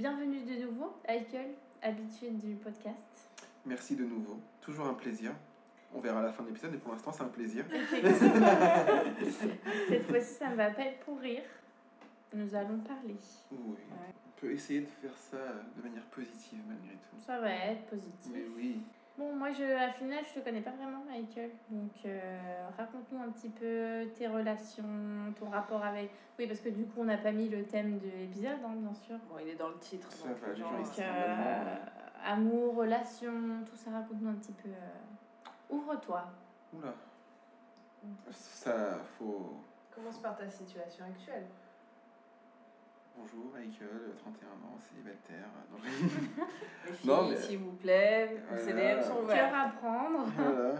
[0.00, 1.50] Bienvenue de nouveau, Michael,
[1.82, 2.96] habitué du podcast.
[3.66, 4.40] Merci de nouveau.
[4.62, 5.32] Toujours un plaisir.
[5.94, 7.66] On verra à la fin de l'épisode, mais pour l'instant, c'est un plaisir.
[9.90, 11.42] Cette fois-ci, ça ne va pas être pour rire.
[12.32, 13.16] Nous allons parler.
[13.52, 13.76] Oui.
[13.92, 15.36] On peut essayer de faire ça
[15.76, 17.16] de manière positive malgré tout.
[17.26, 18.32] Ça va être positif.
[18.32, 18.80] Mais oui.
[19.20, 21.50] Bon, moi, je, à final, je te connais pas vraiment, Michael.
[21.68, 24.82] Donc, euh, raconte-nous un petit peu tes relations,
[25.38, 26.10] ton rapport avec.
[26.38, 28.94] Oui, parce que du coup, on n'a pas mis le thème de l'épisode, hein, bien
[28.94, 29.16] sûr.
[29.28, 30.10] Bon, il est dans le titre.
[30.10, 31.76] Ça donc va, euh,
[32.24, 34.70] amour, relations, tout ça, raconte-nous un petit peu.
[34.70, 36.24] euh, Ouvre-toi.
[36.72, 36.94] Oula.
[38.30, 39.52] Ça, faut.
[39.94, 41.44] Commence par ta situation actuelle.
[43.20, 45.48] Bonjour, Michael, 31 ans, célibataire.
[45.82, 46.08] Non,
[46.86, 48.62] Les filles, Non, mais- s'il vous plaît, Voilà.
[48.62, 49.54] les CDM sont ouverts.
[49.54, 50.24] à prendre.
[50.36, 50.74] voilà.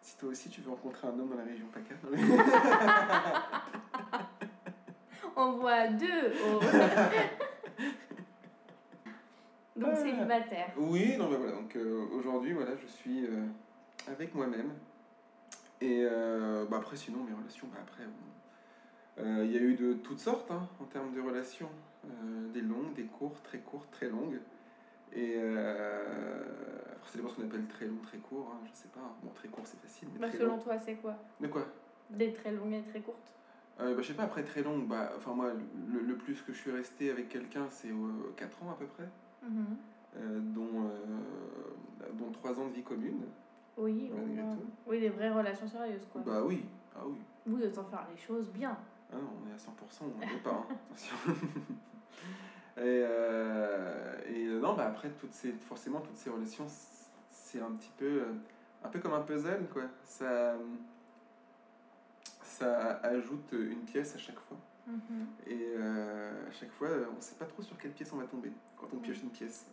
[0.00, 1.94] Si toi aussi tu veux rencontrer un homme dans la région PACA.
[5.36, 6.32] On voit deux.
[6.46, 6.60] au-
[9.80, 10.02] Donc, Ouais.
[10.02, 10.72] célibataire.
[10.76, 11.52] Oui, non, mais voilà.
[11.52, 13.46] Donc euh, aujourd'hui, voilà, je suis euh,
[14.06, 14.72] avec moi-même.
[15.80, 18.12] Et euh, bah, après, sinon, mes relations, bah, après, bon,
[19.18, 21.70] il y a eu de toutes sortes hein, en termes de relations.
[22.06, 24.40] Euh, des longues, des courtes, très courtes, très longues.
[25.12, 26.42] Et euh,
[27.14, 28.52] dépend ce qu'on appelle très long, très court.
[28.52, 29.16] Hein, je sais pas.
[29.22, 30.08] Bon, très court, c'est facile.
[30.12, 30.62] Mais Bah, très selon long.
[30.62, 31.16] toi, c'est quoi?
[31.40, 31.66] De quoi?
[32.10, 33.34] Des très longues et très courtes
[33.80, 35.52] euh, bah, Je sais pas, après très longue, bah, enfin, moi,
[35.88, 37.90] le, le plus que je suis resté avec quelqu'un, c'est
[38.36, 39.08] 4 ans à peu près.
[39.42, 39.76] Mhm.
[40.16, 43.22] euh, dont, euh, dont 3 ans de vie commune.
[43.76, 44.62] Oui, tout.
[44.86, 46.22] oui, des vraies relations sérieuses, quoi.
[46.24, 46.64] Bah oui,
[46.96, 47.18] ah oui.
[47.46, 48.76] Oui, autant faire les choses bien.
[49.12, 49.70] Ah non, on est à 100%,
[50.02, 50.66] on ne peut pas, hein.
[50.90, 51.16] attention.
[52.76, 56.66] et, euh, et euh, non, bah après, toutes ces, forcément, toutes ces relations,
[57.30, 58.24] c'est un petit peu,
[58.82, 59.84] un peu comme un puzzle, quoi.
[60.04, 60.56] Ça,
[62.42, 64.56] ça ajoute une pièce à chaque fois.
[64.86, 65.26] Mhm.
[65.46, 68.26] Et euh, à chaque fois, on ne sait pas trop sur quelle pièce on va
[68.26, 69.66] tomber quand on pioche une pièce.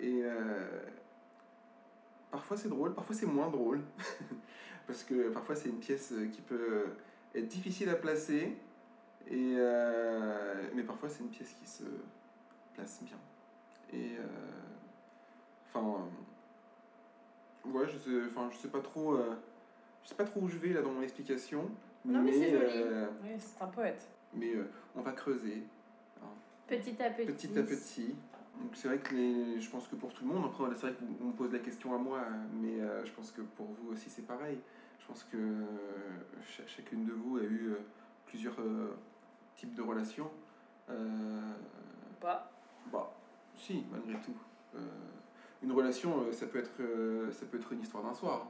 [0.00, 0.80] Et euh,
[2.30, 3.80] parfois c'est drôle, parfois c'est moins drôle.
[4.86, 6.86] Parce que parfois c'est une pièce qui peut
[7.34, 8.56] être difficile à placer.
[9.30, 11.84] Et, euh, mais parfois c'est une pièce qui se
[12.74, 13.16] place bien.
[13.92, 14.22] Et euh,
[15.68, 16.06] enfin,
[17.66, 19.34] ouais, je sais, enfin, je sais pas trop, euh,
[20.02, 21.70] je sais pas trop où je vais là dans mon explication.
[22.04, 22.64] Non, mais c'est joli.
[22.74, 24.08] euh, Oui, c'est un poète.
[24.34, 24.64] mais euh,
[24.96, 25.62] on va creuser
[26.66, 27.26] Petit à petit.
[27.32, 28.14] petit à petit.
[28.60, 30.94] Donc c'est vrai que les, je pense que pour tout le monde, après c'est vrai
[30.94, 32.20] qu'on me pose la question à moi,
[32.60, 34.58] mais euh, je pense que pour vous aussi c'est pareil.
[35.02, 35.64] Je pense que euh,
[36.56, 37.76] cha- chacune de vous a eu euh,
[38.26, 38.94] plusieurs euh,
[39.56, 40.30] types de relations.
[40.90, 41.40] Euh,
[42.20, 42.50] Pas.
[42.92, 43.12] bah,
[43.56, 44.34] si, malgré tout.
[44.76, 44.78] Euh,
[45.62, 48.46] une relation, ça peut être, euh, ça peut être une histoire d'un soir.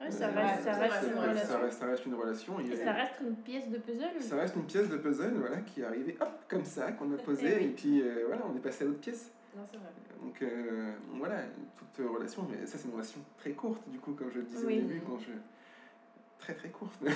[0.00, 1.60] Ouais, ça reste, ça une ça relation.
[1.60, 2.60] reste, ça reste une relation.
[2.60, 4.20] Et ça reste une pièce de puzzle.
[4.20, 7.16] Ça reste une pièce de puzzle voilà, qui est arrivée hop, comme ça, qu'on a
[7.24, 7.64] posée, Eh oui.
[7.66, 9.30] et puis euh, voilà, on est passé à l'autre pièce.
[9.56, 9.86] Non, c'est vrai.
[10.20, 11.42] Donc euh, voilà,
[11.76, 14.66] toute relation, mais ça c'est une relation très courte, du coup, comme je le disais
[14.66, 14.78] Oui.
[14.78, 15.30] au début, quand je.
[16.42, 16.98] Très très courte.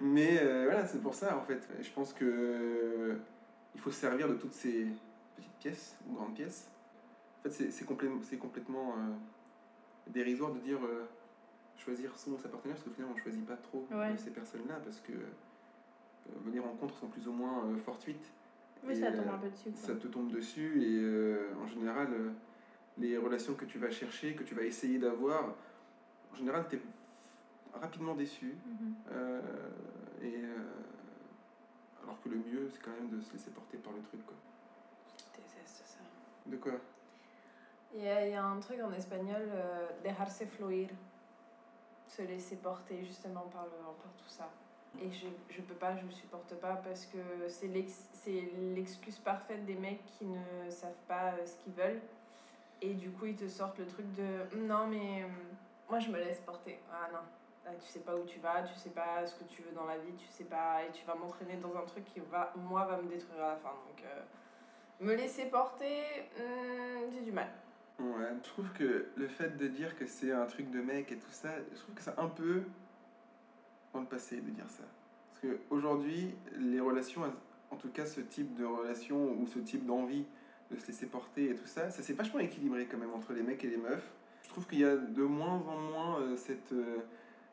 [0.00, 1.66] mais euh, voilà, c'est pour ça en fait.
[1.80, 3.14] Je pense que euh,
[3.74, 4.86] il faut se servir de toutes ces
[5.36, 6.68] petites pièces, ou grandes pièces.
[7.40, 7.84] En fait, c'est- c'est
[8.38, 9.12] complètement, euh,
[10.08, 10.78] dérisoire de dire
[11.78, 14.16] choisir son ou sa partenaire, parce qu'au final on ne choisit pas trop Ouais.
[14.18, 15.12] ces personnes-là, parce que
[16.52, 18.30] les rencontres sont plus ou moins fortuites.
[18.84, 19.70] Oui, ça tombe un peu dessus.
[19.70, 19.80] quoi.
[19.80, 22.08] ça te tombe dessus et en général
[22.98, 25.54] les relations que tu vas chercher, que tu vas essayer d'avoir,
[26.32, 26.80] en général tu es
[27.80, 28.94] rapidement déçu Mhm.
[29.12, 29.40] Euh,
[30.22, 30.56] et euh,
[32.02, 34.36] alors que le mieux c'est quand même de se laisser porter par le truc quoi.
[35.18, 35.98] Je déteste ça.
[36.46, 36.72] De quoi?
[37.94, 40.88] Il y, a, il y a un truc en espagnol, euh, dejarse fluir.
[42.08, 44.48] Se laisser porter justement par, le, par tout ça.
[45.00, 47.18] Et je, je peux pas, je le supporte pas parce que
[47.48, 52.00] c'est l'ex- c'est l'excuse parfaite des mecs qui ne savent pas euh, ce qu'ils veulent.
[52.82, 55.26] Et du coup, ils te sortent le truc de non, mais euh,
[55.88, 56.78] moi je me laisse porter.
[56.92, 57.20] Ah non,
[57.70, 59.98] tu sais pas où tu vas, tu sais pas ce que tu veux dans la
[59.98, 60.82] vie, tu sais pas.
[60.84, 63.56] Et tu vas m'entraîner dans un truc qui, va, moi, va me détruire à la
[63.56, 63.70] fin.
[63.70, 64.22] Donc, euh,
[65.00, 66.02] me laisser porter,
[66.36, 67.48] hmm, j'ai du mal.
[67.98, 71.16] Ouais, je trouve que le fait de dire que c'est un truc de mec et
[71.16, 72.62] tout ça, je trouve que c'est un peu
[73.92, 74.84] dans le passé de dire ça.
[75.28, 77.22] Parce qu'aujourd'hui, les relations,
[77.70, 80.24] en tout cas ce type de relation ou ce type d'envie
[80.70, 83.42] de se laisser porter et tout ça, ça s'est vachement équilibré quand même entre les
[83.42, 84.10] mecs et les meufs.
[84.42, 86.98] Je trouve qu'il y a de moins en moins euh, cette euh,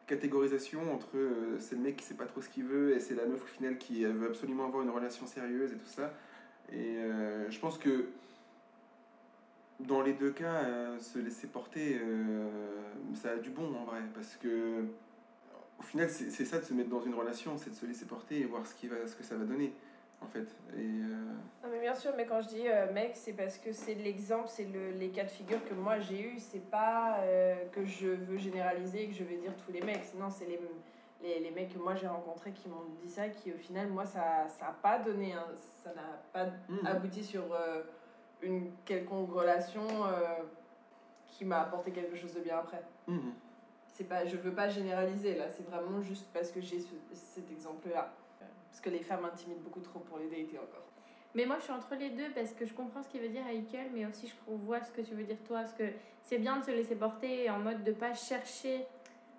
[0.10, 3.14] catégorisation entre euh, c'est le mec qui sait pas trop ce qu'il veut et c'est
[3.14, 6.12] la meuf au final qui euh, veut absolument avoir une relation sérieuse et tout ça.
[6.72, 8.10] Et euh, je pense que
[9.80, 10.66] dans les deux cas,
[11.00, 12.02] se laisser porter,
[13.14, 14.84] ça a du bon en vrai, parce que
[15.80, 18.42] au final, c'est ça de se mettre dans une relation, c'est de se laisser porter
[18.42, 19.72] et voir ce, qui va, ce que ça va donner.
[20.22, 20.48] En fait.
[20.76, 21.34] Et, euh,
[21.64, 24.48] Non, mais bien sûr, mais quand je dis euh, mec, c'est parce que c'est l'exemple,
[24.48, 26.40] c'est le, les cas de figure que moi j'ai eu.
[26.40, 30.04] C'est pas euh, que je veux généraliser, que je veux dire tous les mecs.
[30.04, 30.60] Sinon, c'est les,
[31.22, 34.06] les, les mecs que moi j'ai rencontrés qui m'ont dit ça, qui au final, moi,
[34.06, 35.46] ça n'a pas donné, hein,
[35.84, 36.86] ça n'a pas mhm.
[36.86, 37.84] abouti sur euh,
[38.42, 39.86] une quelconque relation
[41.26, 42.82] qui m'a apporté quelque chose de bien après.
[43.08, 43.34] Mhm.
[43.88, 47.52] C'est pas, je veux pas généraliser là, c'est vraiment juste parce que j'ai ce, cet
[47.52, 48.14] exemple-là.
[48.70, 50.86] Parce que les femmes intimident beaucoup trop pour les dater encore.
[51.36, 53.44] Mais moi, je suis entre les deux parce que je comprends ce qu'il veut dire
[53.46, 55.60] Michael, mais aussi je vois ce que tu veux dire toi.
[55.60, 55.84] Parce que
[56.24, 58.86] c'est bien de se laisser porter en mode de pas chercher,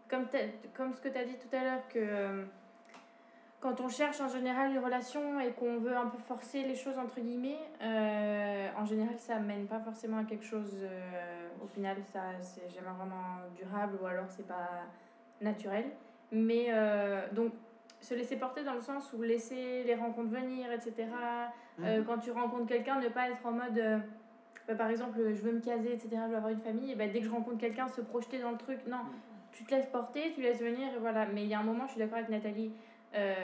[0.09, 0.27] comme,
[0.75, 2.45] comme ce que tu as dit tout à l'heure, que euh,
[3.61, 6.97] quand on cherche en général une relation et qu'on veut un peu forcer les choses,
[6.97, 10.79] entre guillemets, euh, en général, ça mène pas forcément à quelque chose.
[10.83, 14.87] euh, au final, ça c'est jamais vraiment durable ou alors c'est pas
[15.41, 15.91] naturel.
[16.33, 16.69] Mais
[17.33, 17.53] donc,
[18.01, 20.95] se laisser porter dans le sens où laisser les rencontres venir, etc.
[21.83, 22.05] Euh, Mhm.
[22.05, 23.99] quand tu rencontres quelqu'un, ne pas être en mode, euh,
[24.67, 27.07] bah, par exemple, je veux me caser, etc., je veux avoir une famille, et bah,
[27.07, 28.79] dès que je rencontre quelqu'un, se projeter dans le truc.
[28.87, 29.01] Non,
[29.53, 31.27] tu te laisses porter, tu laisses venir, et voilà.
[31.27, 32.73] Mais il y a un moment, je suis d'accord avec Nathalie,
[33.15, 33.35] euh,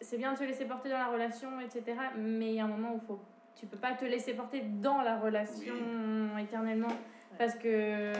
[0.00, 2.68] c'est bien de se laisser porter dans la relation, etc., mais il y a un
[2.68, 3.20] moment où faut,
[3.54, 5.74] tu peux pas te laisser porter dans la relation
[6.38, 6.88] éternellement,
[7.38, 8.12] parce que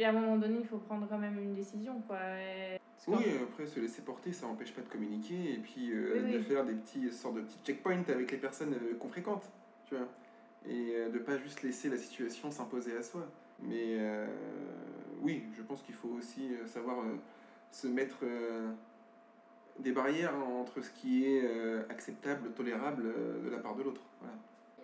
[0.00, 2.18] y a un moment donné, il faut prendre quand même une décision, quoi.
[2.38, 2.78] Et-
[3.08, 6.38] Oui, après se laisser porter, ça n'empêche pas de communiquer et puis euh, Oui, de
[6.38, 6.44] oui.
[6.44, 9.48] faire des petits sortes de petits checkpoints avec les personnes euh, qu'on fréquente,
[9.86, 10.06] tu vois.
[10.68, 13.26] Et euh, de pas juste laisser la situation s'imposer à soi.
[13.62, 14.26] Mais euh,
[15.22, 17.14] oui, je pense qu'il faut aussi savoir euh,
[17.70, 18.72] se mettre euh,
[19.78, 24.00] des barrières entre ce qui est euh, acceptable, tolérable euh, de la part de l'autre.
[24.20, 24.34] Voilà.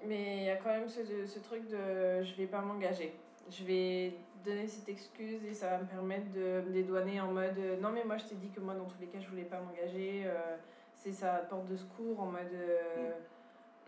[0.07, 3.15] Mais il y a quand même ce, ce truc de je vais pas m'engager.
[3.51, 7.59] Je vais donner cette excuse et ça va me permettre de me dédouaner en mode
[7.59, 9.45] euh, non, mais moi je t'ai dit que moi dans tous les cas je voulais
[9.45, 10.23] pas m'engager.
[10.27, 10.57] euh,
[10.95, 13.11] c'est sa porte de secours en mode euh,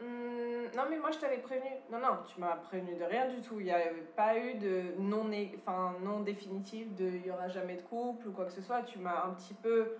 [0.00, 1.70] Hum, non, mais moi je t'avais prévenu.
[1.88, 3.60] Non, non, tu m'as prévenu de rien du tout.
[3.60, 3.78] Il n'y a
[4.16, 8.32] pas eu de non, enfin, non définitif de il y aura jamais de couple ou
[8.32, 8.82] quoi que ce soit.
[8.82, 9.92] Tu m'as un petit peu.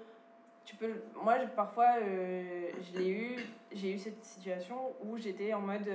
[0.64, 3.36] Tu peux, moi, parfois, je l'ai eu,
[3.70, 5.88] j'ai eu cette situation où j'étais en mode.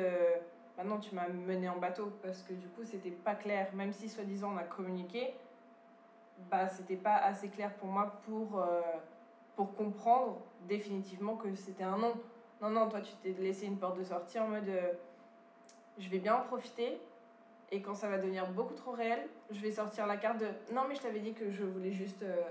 [0.80, 3.68] Maintenant, tu m'as mené en bateau parce que du coup, c'était pas clair.
[3.74, 5.34] Même si, soi-disant, on a communiqué,
[6.50, 8.80] bah, c'était pas assez clair pour moi pour, euh,
[9.58, 10.38] pour comprendre
[10.70, 12.14] définitivement que c'était un non.
[12.62, 14.94] Non, non, toi, tu t'es laissé une porte de sortie en mode euh,
[15.98, 17.02] je vais bien en profiter.
[17.72, 20.84] Et quand ça va devenir beaucoup trop réel, je vais sortir la carte de non,
[20.88, 22.24] mais je t'avais dit que je voulais juste.
[22.24, 22.42] euh,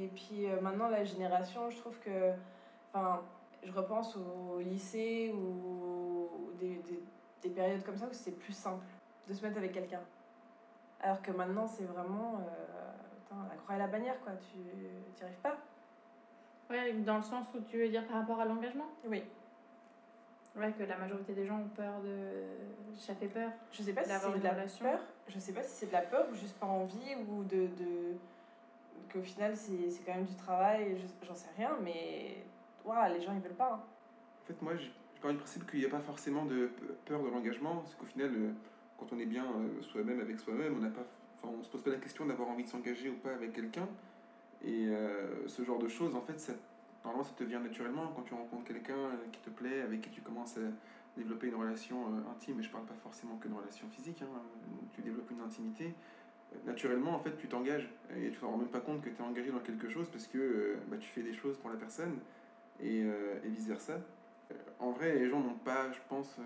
[0.00, 2.32] Et puis maintenant, la génération, je trouve que.
[2.94, 3.20] Enfin,
[3.62, 6.80] je repense au lycée ou des,
[7.42, 8.84] des périodes comme ça où c'était plus simple
[9.28, 10.00] de se mettre avec quelqu'un.
[11.00, 12.36] Alors que maintenant, c'est vraiment.
[12.40, 12.92] euh,
[13.22, 14.32] putain, la croix et la bannière, quoi.
[14.50, 15.56] Tu n'y arrives pas.
[16.70, 18.86] Ouais, dans le sens où tu veux dire par rapport à l'engagement?
[19.06, 19.22] Oui.
[20.56, 22.96] Ouais, que la majorité des gens ont peur de.
[22.96, 23.50] Ça fait peur.
[23.72, 24.84] Je sais pas si c'est de la relation.
[24.84, 25.00] peur.
[25.28, 27.68] Je sais pas si c'est de la peur ou juste pas envie ou de.
[27.68, 28.16] de...
[29.12, 32.38] qu'au final c'est c'est quand même du travail, je- j'en sais rien, mais.
[32.84, 33.74] Ouah, les gens ils veulent pas.
[33.74, 33.80] hein.
[34.42, 34.72] En fait, moi,
[35.18, 37.96] j'ai parlé du principe qu'il n'y a pas forcément de pe- peur de l'engagement, parce
[37.96, 38.50] qu'au final, euh,
[38.98, 40.90] quand on est bien euh, soi-même avec soi-même, on n'a
[41.62, 43.88] se pose pas la question d'avoir envie de s'engager ou pas avec quelqu'un.
[44.64, 46.52] Et euh, ce genre de choses, en fait, ça,
[47.04, 50.20] normalement, ça te vient naturellement quand tu rencontres quelqu'un qui te plaît, avec qui tu
[50.20, 50.60] commences à
[51.16, 52.60] développer une relation intime.
[52.60, 54.22] Et je parle pas forcément que de relation physique.
[54.22, 54.40] hein,
[54.94, 55.94] tu développes une intimité.
[56.64, 59.24] Naturellement, en fait, tu t'engages et tu t'en rends même pas compte que tu es
[59.24, 62.18] engagé dans quelque chose parce que bah, tu fais des choses pour la personne
[62.80, 64.00] et, et vice versa.
[64.50, 66.36] Euh, En vrai, les gens n'ont pas, je pense.
[66.38, 66.42] euh,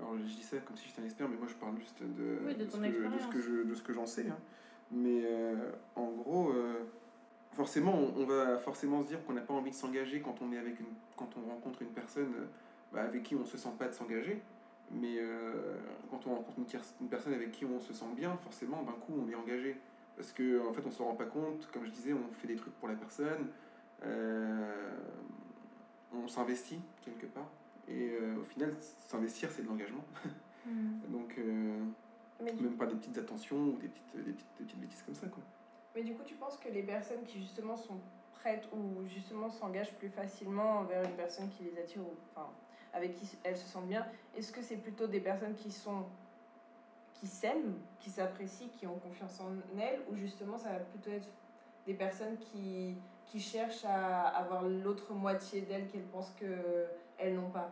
[0.00, 2.38] alors, je dis ça comme si j'étais un expert, mais moi je parle juste de,
[2.46, 3.26] Oui, de ce, que, de ce expérience.
[3.34, 4.28] que je- de ce que j'en sais.
[4.28, 4.38] hein.
[4.92, 6.84] Mais euh, en gros, euh,
[7.52, 10.52] forcément, on, on va forcément se dire qu'on n'a pas envie de s'engager quand on
[10.52, 12.46] est avec une, quand on rencontre une personne euh,
[12.92, 14.40] bah, avec qui on se sent pas de s'engager.
[14.90, 15.18] Mais
[16.10, 16.56] quand on rencontre
[17.00, 19.76] une, personne avec qui on se sent bien, forcément, d'un coup, on est engagé.
[20.16, 21.68] Parce que en fait, on se rend pas compte.
[21.72, 23.48] Comme je disais, on fait des trucs pour la personne.
[26.14, 27.48] On s'investit quelque part.
[27.88, 28.74] Et euh, au final,
[29.06, 30.04] s'investir, c'est de l'engagement.
[31.08, 31.84] Donc, euh,
[32.42, 35.14] Mais même pas des petites attentions ou des petites, des petites, des petites bêtises comme
[35.14, 35.26] ça.
[35.28, 35.42] Quoi.
[35.94, 37.98] mais du coup, tu penses que les personnes qui justement sont
[38.34, 42.48] prêtes ou justement s'engagent plus facilement envers une personne qui les attire ou enfin,
[42.92, 46.04] avec qui elles se sentent bien, est-ce que c'est plutôt des personnes qui sont
[47.14, 51.28] qui s'aiment, qui s'apprécient, qui ont confiance en elles, ou justement ça va plutôt être
[51.86, 52.94] des personnes qui,
[53.30, 57.70] qui cherchent à avoir l'autre moitié d'elles qu'elles pensent qu'elles n'ont pas.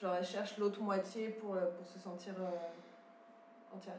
[0.00, 3.98] Genre elles cherchent l'autre moitié pour, euh, pour se sentir euh, entière.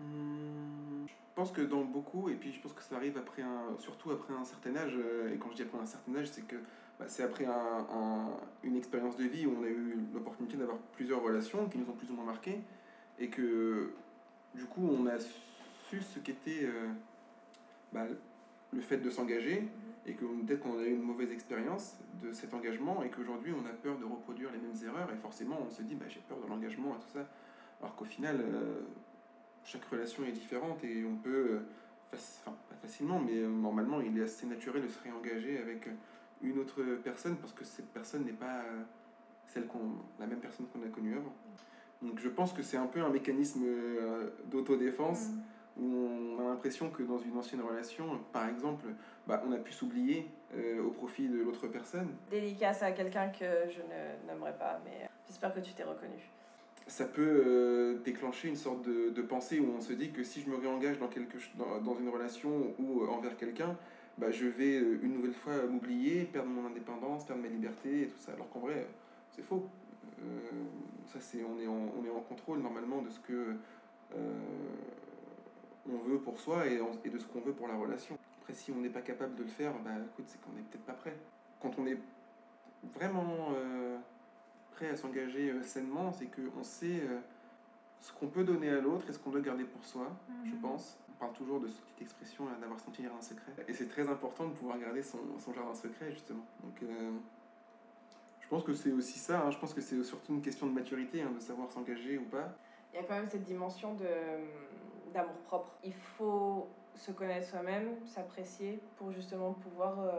[0.00, 3.76] Hum, Je pense que dans beaucoup, et puis je pense que ça arrive après un,
[3.78, 6.46] surtout après un certain âge, euh, et quand je dis après un certain âge, c'est
[6.46, 6.56] que
[6.98, 10.78] bah, c'est après un, un- une expérience de vie où on a eu l'opportunité d'avoir
[10.92, 12.60] plusieurs relations qui nous ont plus ou moins marqué
[13.18, 13.92] et que
[14.54, 16.88] du coup on a su ce qu'était euh,
[17.92, 18.06] bah,
[18.76, 19.66] le fait de s'engager
[20.06, 23.66] et que peut-être qu'on a eu une mauvaise expérience de cet engagement et qu'aujourd'hui on
[23.66, 26.38] a peur de reproduire les mêmes erreurs et forcément on se dit bah, j'ai peur
[26.40, 27.26] de l'engagement et tout ça
[27.80, 28.82] alors qu'au final euh,
[29.64, 31.60] chaque relation est différente et on peut
[32.12, 35.88] euh, pas facilement mais euh, normalement il est assez naturel de se réengager avec
[36.42, 38.62] une autre personne parce que cette personne n'est pas
[39.46, 39.66] celle
[40.20, 41.34] la même personne qu'on a connue avant
[42.02, 43.64] donc je pense que c'est un peu un mécanisme
[44.50, 45.40] d'autodéfense Mm.
[45.78, 48.86] Où on a l'impression que dans une ancienne relation, par exemple,
[49.26, 52.08] bah, on a pu s'oublier euh, au profit de l'autre personne.
[52.30, 56.30] Dédicace à quelqu'un que je ne nommerai pas, mais j'espère que tu t'es reconnu.
[56.86, 60.40] Ça peut euh, déclencher une sorte de, de pensée où on se dit que si
[60.40, 63.76] je me réengage dans, quelque, dans, dans une relation ou euh, envers quelqu'un,
[64.18, 68.06] bah, je vais euh, une nouvelle fois m'oublier, perdre mon indépendance, perdre ma liberté et
[68.06, 68.32] tout ça.
[68.32, 68.84] Alors qu'en vrai, euh,
[69.32, 69.66] c'est faux.
[70.20, 70.24] Euh,
[71.12, 73.54] ça, c'est, on, est en, on est en contrôle normalement de ce que
[74.14, 74.32] euh,
[75.88, 78.16] on veut pour soi et, de ce qu'on veut pour la relation.
[78.40, 80.84] Après, si on n'est pas capable de le faire, bah, écoute, c'est qu'on n'est peut-être
[80.84, 81.16] pas prêt.
[81.60, 81.98] Quand on est
[82.94, 83.96] vraiment euh,
[84.72, 87.18] prêt à s'engager euh, sainement, c'est qu'on sait euh,
[88.00, 90.08] ce qu'on peut donner à l'autre et ce qu'on doit garder pour soi,
[90.44, 90.60] je Mhm.
[90.60, 90.98] pense.
[91.08, 93.52] On parle toujours de cette petite expression d'avoir son petit jardin secret.
[93.68, 96.44] Et c'est très important de pouvoir garder son, son jardin secret, justement.
[96.62, 96.82] Donc,
[98.40, 99.40] je pense que c'est aussi ça.
[99.46, 99.50] hein.
[99.50, 102.54] Je pense que c'est surtout une question de maturité, hein, de savoir s'engager ou pas.
[102.92, 104.04] Il y a quand même cette dimension de
[105.16, 105.72] d'amour propre.
[105.82, 110.10] Il faut se connaître soi-même, s'apprécier pour justement pouvoir euh,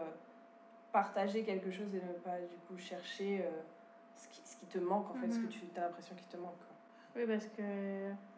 [0.92, 3.50] partager quelque chose et ne pas du coup chercher euh,
[4.16, 5.50] ce, qui, ce qui te manque en fait, ce que Mhm.
[5.50, 6.58] tu as l'impression qu'il te manque.
[6.58, 6.76] quoi.
[7.16, 7.64] Oui, parce que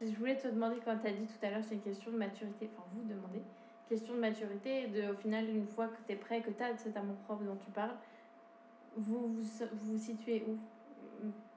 [0.02, 2.18] je voulais te demander, quand tu as dit tout à l'heure, c'est une question de
[2.18, 3.42] maturité, enfin vous demandez,
[3.90, 6.64] question de maturité, et de, au final, une fois que tu es prêt, que tu
[6.64, 7.96] as cet amour propre dont tu parles,
[8.96, 10.58] vous vous, vous vous situez où?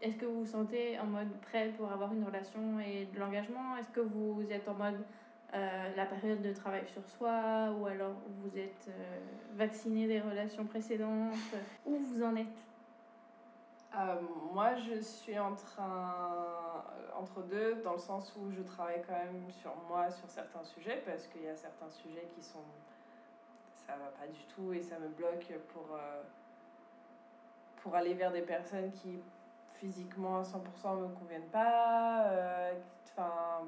[0.02, 3.76] Est-ce que vous vous sentez en mode prêt pour avoir une relation et de l'engagement?
[3.76, 4.98] Est-ce que vous êtes en mode
[5.54, 9.20] euh, la période de travail sur soi Ou alors vous êtes euh,
[9.54, 11.36] vacciné des relations précédentes?
[11.86, 12.48] Où vous en êtes?
[13.96, 14.20] Euh,
[14.52, 16.84] moi, je suis en train,
[17.16, 21.00] entre deux, dans le sens où je travaille quand même sur moi, sur certains sujets,
[21.06, 22.64] parce qu'il y a certains sujets qui sont.
[23.86, 25.96] Ça va pas du tout et ça me bloque pour,
[27.76, 29.20] pour aller vers des personnes qui
[29.82, 32.28] physiquement à 100% me conviennent pas.
[32.30, 32.72] euh,
[33.14, 33.66] Enfin,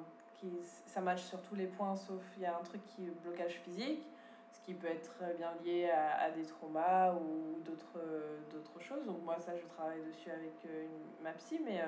[0.86, 3.60] ça match sur tous les points, sauf il y a un truc qui est blocage
[3.64, 4.06] physique
[4.52, 9.04] ce qui peut être bien lié à, des traumas ou d'autres choses.
[9.04, 11.86] Donc moi, ça, je travaille dessus avec euh, une- ma psy, mais, euh,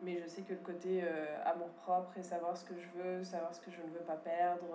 [0.00, 3.54] mais je sais que le côté euh, amour-propre et savoir ce que je veux, savoir
[3.54, 4.66] ce que je ne veux pas perdre,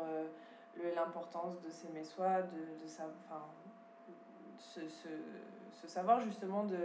[0.96, 2.88] l'importance de s'aimer soi, de, de
[4.58, 6.78] ce savoir justement de...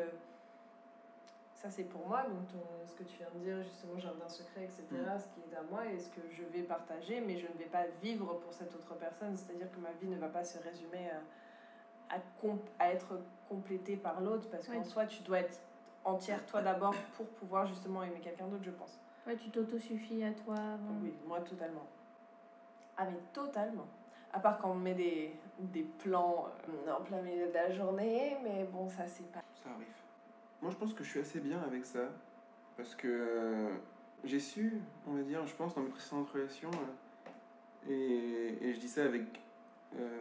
[1.57, 4.65] Ça, c'est pour moi, donc ton- ce que tu viens de dire, justement, jardin secret,
[4.65, 5.19] etc., Mm.
[5.19, 7.65] ce qui est à moi et ce que je vais partager, mais je ne vais
[7.65, 11.09] pas vivre pour cette autre personne, c'est-à-dire que ma vie ne va pas se résumer
[12.11, 12.17] à,
[12.79, 15.59] à, être complétée par l'autre, parce qu'en soi, tu dois être
[16.05, 19.01] entière toi d'abord pour pouvoir justement aimer quelqu'un d'autre, je pense.
[19.27, 20.95] Ouais, tu t'autosuffis à toi avant.
[21.03, 21.87] Oui, moi, totalement.
[22.97, 23.87] Ah, mais totalement.
[24.33, 28.37] À part quand on met des, des plans euh, en plein milieu de la journée,
[28.45, 29.41] mais bon, ça, c'est pas...
[29.65, 29.87] Ça arrive.
[30.63, 32.11] Moi, je pense que je suis assez bien avec ça.
[32.77, 33.71] Parce que euh,
[34.25, 34.73] j'ai su,
[35.07, 39.05] on va dire, je pense, dans mes précédentes relations, euh, et, et je dis ça
[39.05, 39.41] avec
[39.99, 40.21] euh,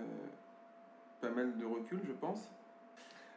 [1.19, 2.49] pas mal de recul, je pense.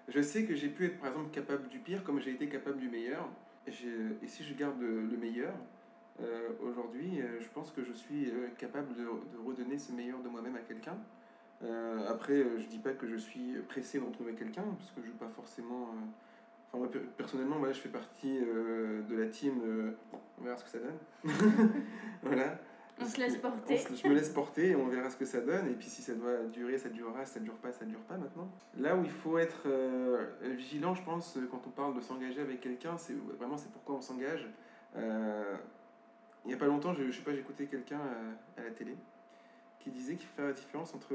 [0.07, 2.79] Je sais que j'ai pu être, par exemple, capable du pire comme j'ai été capable
[2.79, 3.29] du meilleur.
[3.67, 3.73] Et,
[4.27, 5.53] si je garde le meilleur,
[6.63, 9.07] aujourd'hui, je pense que je suis capable de,
[9.45, 10.97] redonner ce meilleur de moi-même à quelqu'un.
[12.09, 15.19] Après, je dis pas que je suis pressé de retrouver quelqu'un, parce que je veux
[15.19, 15.95] pas forcément.
[16.69, 19.61] Enfin, moi, per- personnellement, voilà, je fais partie euh, de la team.
[19.65, 19.91] euh,
[20.41, 20.99] on verra ce que ça donne.
[22.23, 22.59] voilà.
[23.01, 23.79] On se laisse porter.
[23.79, 25.69] Se- je me laisse porter et on verra ce que ça donne.
[25.69, 27.25] Et puis si ça doit durer, ça durera.
[27.25, 28.49] Si ça dure pas, ça dure pas maintenant.
[28.77, 32.61] Là où il faut être euh, vigilant, je pense, quand on parle de s'engager avec
[32.61, 34.47] quelqu'un, c'est vraiment c'est pourquoi on s'engage.
[36.45, 37.99] Il y a pas longtemps, je, je sais pas, j'écoutais quelqu'un
[38.57, 38.97] à, à la télé
[39.81, 41.15] qui disait qu'il fait la différence entre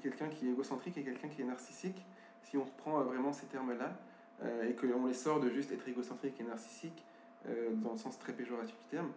[0.00, 2.04] quelqu'un qui est égocentrique et quelqu'un qui est narcissique.
[2.42, 3.92] Si on reprend vraiment ces termes-là
[4.44, 7.04] et qu'on les sort de juste être égocentrique et narcissique
[7.48, 9.10] euh, dans le sens très péjoratif du terme,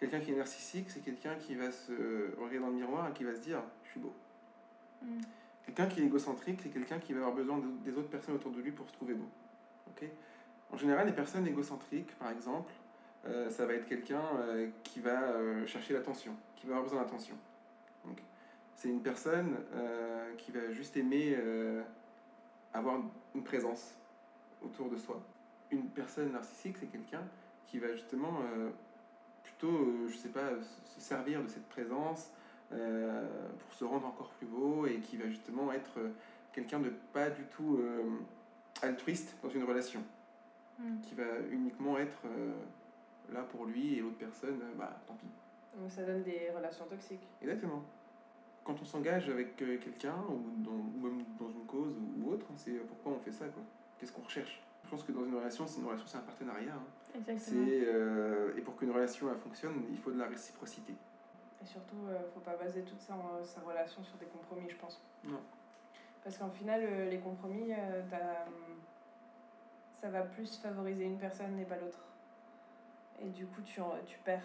[0.00, 3.24] quelqu'un qui est narcissique, c'est quelqu'un qui va se regarder dans le miroir et qui
[3.24, 4.12] va se dire je suis beau.
[5.02, 5.20] Mm.
[5.66, 8.50] Quelqu'un qui est égocentrique, c'est quelqu'un qui va avoir besoin de- des autres personnes autour
[8.50, 9.28] de lui pour se trouver beau.
[9.88, 10.08] Ok?
[10.72, 12.72] En général, les personnes égocentriques, par exemple,
[13.26, 17.02] euh, ça va être quelqu'un euh, qui va euh, chercher l'attention, qui va avoir besoin
[17.02, 17.36] d'attention.
[18.04, 18.18] Donc,
[18.74, 21.82] c'est une personne euh, qui va juste aimer euh,
[22.72, 23.00] avoir
[23.34, 23.94] une présence
[24.64, 25.20] autour de soi.
[25.70, 27.22] Une personne narcissique, c'est quelqu'un
[27.66, 28.68] qui va justement euh,
[29.42, 30.50] plutôt, euh, je sais pas,
[30.84, 32.30] se servir de cette présence
[32.72, 33.26] euh,
[33.58, 35.98] pour se rendre encore plus beau et qui va justement être
[36.52, 37.80] quelqu'un de pas du tout
[38.82, 40.00] altruiste dans une relation.
[40.78, 41.00] Mm.
[41.00, 42.22] Qui va uniquement être
[43.32, 45.26] là pour lui et l'autre personne, bah tant pis.
[45.78, 47.26] Donc ça donne des relations toxiques.
[47.40, 47.82] Exactement.
[48.64, 52.72] Quand on s'engage avec quelqu'un ou, dans, ou même dans une cause ou, autre, c'est
[52.72, 53.62] pourquoi on fait ça, quoi.
[54.02, 54.60] Qu'est-ce qu'on recherche?
[54.84, 56.72] Je pense que dans une relation, c'est une relation, c'est un partenariat.
[56.74, 56.82] hein.
[57.16, 57.66] Exactement.
[57.68, 60.92] C'est, euh, et pour qu'une relation elle fonctionne, il faut de la réciprocité.
[61.62, 65.00] Et surtout, euh, faut pas baser toute sa, sa relation sur des compromis, je pense.
[65.22, 65.38] Non.
[66.24, 67.70] Parce qu'en final, euh, les compromis,
[69.94, 72.00] ça va plus favoriser une personne et pas l'autre.
[73.22, 74.42] Et du coup, tu, tu perds.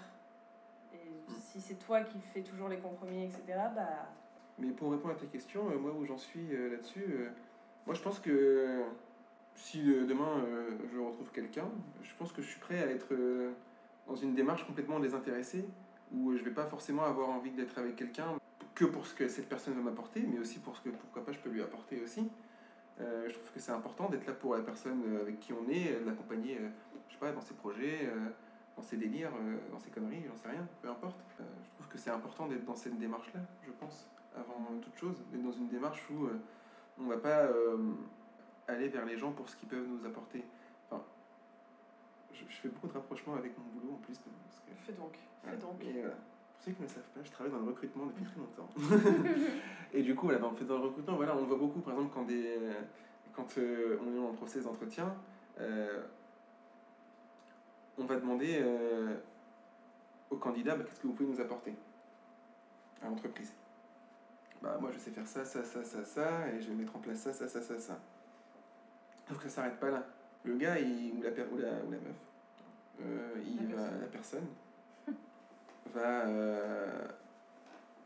[0.93, 0.99] Et
[1.39, 3.41] si c'est toi qui fais toujours les compromis, etc.,
[3.75, 4.07] bah.
[4.59, 7.29] Mais pour répondre à ta question, euh, moi où j'en suis euh, là-dessus, euh,
[7.87, 8.83] moi je pense que euh,
[9.57, 11.67] si euh, demain euh, je retrouve quelqu'un,
[12.03, 13.51] je pense que je suis prêt à être euh,
[14.07, 15.65] dans une démarche complètement désintéressée,
[16.13, 18.35] où je vais pas forcément avoir envie d'être avec quelqu'un
[18.75, 21.31] que pour ce que cette personne va m'apporter, mais aussi pour ce que pourquoi pas
[21.31, 22.29] je peux lui apporter aussi.
[22.99, 26.05] Je trouve que c'est important d'être là pour la personne avec qui on est, de
[26.05, 26.59] l'accompagner,
[27.07, 28.09] je sais pas, dans ses projets,
[28.75, 29.31] dans ses délires,
[29.71, 31.19] dans ses conneries, j'en sais rien, peu importe.
[31.37, 35.43] Je trouve que c'est important d'être dans cette démarche-là, je pense, avant toute chose, d'être
[35.43, 36.27] dans une démarche où
[36.99, 37.49] on va pas
[38.67, 40.43] aller vers les gens pour ce qu'ils peuvent nous apporter.
[40.89, 41.03] Enfin,
[42.33, 44.17] je, je fais beaucoup de rapprochements avec mon boulot en plus.
[44.17, 45.17] parce que, Fais donc.
[45.43, 45.83] Fais donc.
[45.83, 46.15] Et voilà.
[46.15, 48.69] Pour ceux qui ne le savent pas, je travaille dans le recrutement depuis très longtemps.
[49.93, 52.11] et du coup, voilà, dans, dans le recrutement, voilà, on le voit beaucoup, par exemple,
[52.13, 52.57] quand, des,
[53.33, 55.15] quand euh, on est en process d'entretien,
[55.59, 56.01] euh,
[57.97, 59.15] on va demander euh,
[60.29, 61.73] au candidat bah, qu'est-ce que vous pouvez nous apporter
[63.01, 63.53] à l'entreprise.
[64.61, 66.99] Bah, moi, je sais faire ça, ça, ça, ça, ça, et je vais mettre en
[66.99, 67.99] place ça, ça, ça, ça, ça.
[69.27, 70.05] Sauf que ça s'arrête pas là.
[70.43, 72.15] Le gars, il, ou, la, ou, la, ou la meuf,
[73.01, 73.99] euh, il La va, personne.
[74.01, 74.47] la personne
[75.93, 77.07] va euh,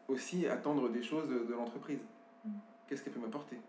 [0.08, 2.00] aussi attendre des choses de l'entreprise.
[2.46, 2.50] Mm.
[2.88, 3.60] Qu'est-ce qu'elle peut m'apporter?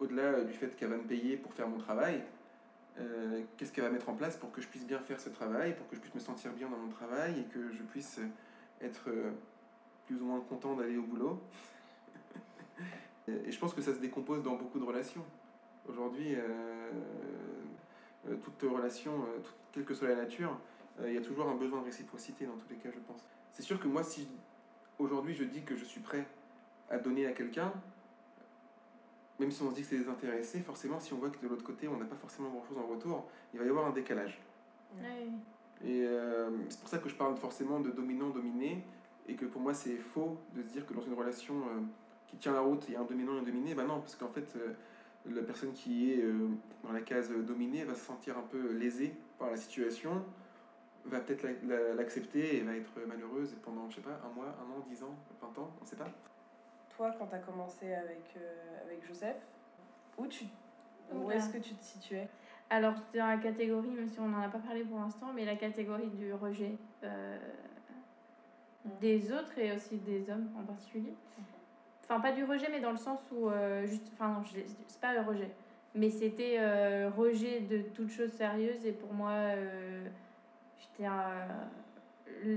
[0.00, 2.22] Au-delà du fait qu'elle va me payer pour faire mon travail,
[2.98, 5.74] euh, qu'est-ce qu'elle va mettre en place pour que je puisse bien faire ce travail,
[5.74, 8.20] pour que je puisse me sentir bien dans mon travail et que je puisse
[8.80, 9.30] être euh,
[10.06, 11.40] plus ou moins content d'aller au boulot?
[13.28, 15.24] et je pense que ça se décompose dans beaucoup de relations.
[15.88, 16.90] Aujourd'hui, euh,
[18.28, 20.58] euh, toute relation, euh, toute- quelle que soit la nature,
[21.00, 23.26] euh, il y a toujours un besoin de réciprocité dans tous les cas, je pense.
[23.52, 24.28] C'est sûr que moi, si
[24.98, 26.26] aujourd'hui je dis que je suis prêt
[26.90, 27.72] à donner à quelqu'un,
[29.38, 31.64] même si on se dit que c'est désintéressé, forcément, si on voit que de l'autre
[31.64, 34.40] côté, on n'a pas forcément grand-chose en retour, il va y avoir un décalage.
[35.84, 38.82] Et euh, c'est pour ça que je parle forcément de dominant-dominé,
[39.28, 41.80] et que pour moi c'est faux de se dire que dans une relation euh,
[42.28, 43.74] qui tient la route, il y a un dominant et un dominé.
[43.74, 44.72] Ben non, parce qu'en fait, euh,
[45.34, 46.48] la personne qui est euh,
[46.82, 50.24] dans la case dominée va se sentir un peu lésée par la situation,
[51.04, 54.46] va peut-être la- la- l'accepter et va être malheureuse pendant, je sais pas, un mois,
[54.60, 56.08] un an, dix ans, vingt ans, on sait pas.
[56.96, 59.36] Toi, quand tu as commencé avec, euh, avec Joseph,
[60.16, 60.44] où, tu,
[61.12, 62.28] où est-ce que tu te situais?
[62.70, 65.56] Alors, dans la catégorie, même si on n'en a pas parlé pour l'instant, mais la
[65.56, 67.38] catégorie du rejet euh,
[69.00, 71.14] des autres et aussi des hommes en particulier.
[72.08, 73.48] Enfin, pas du rejet, mais dans le sens où.
[73.48, 74.42] euh, juste, enfin, non,
[74.86, 75.50] c'est pas le rejet.
[75.94, 80.06] Mais c'était euh, rejet de toute chose sérieuse et pour moi, euh,
[80.78, 81.08] j'étais.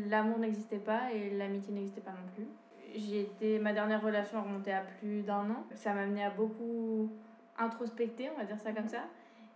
[0.09, 2.47] L'amour n'existait pas et l'amitié n'existait pas non plus.
[2.95, 5.65] J'ai été, ma dernière relation a remonté à plus d'un an.
[5.75, 7.09] Ça m'a amené à beaucoup
[7.57, 9.03] introspecter, on va dire ça comme ça.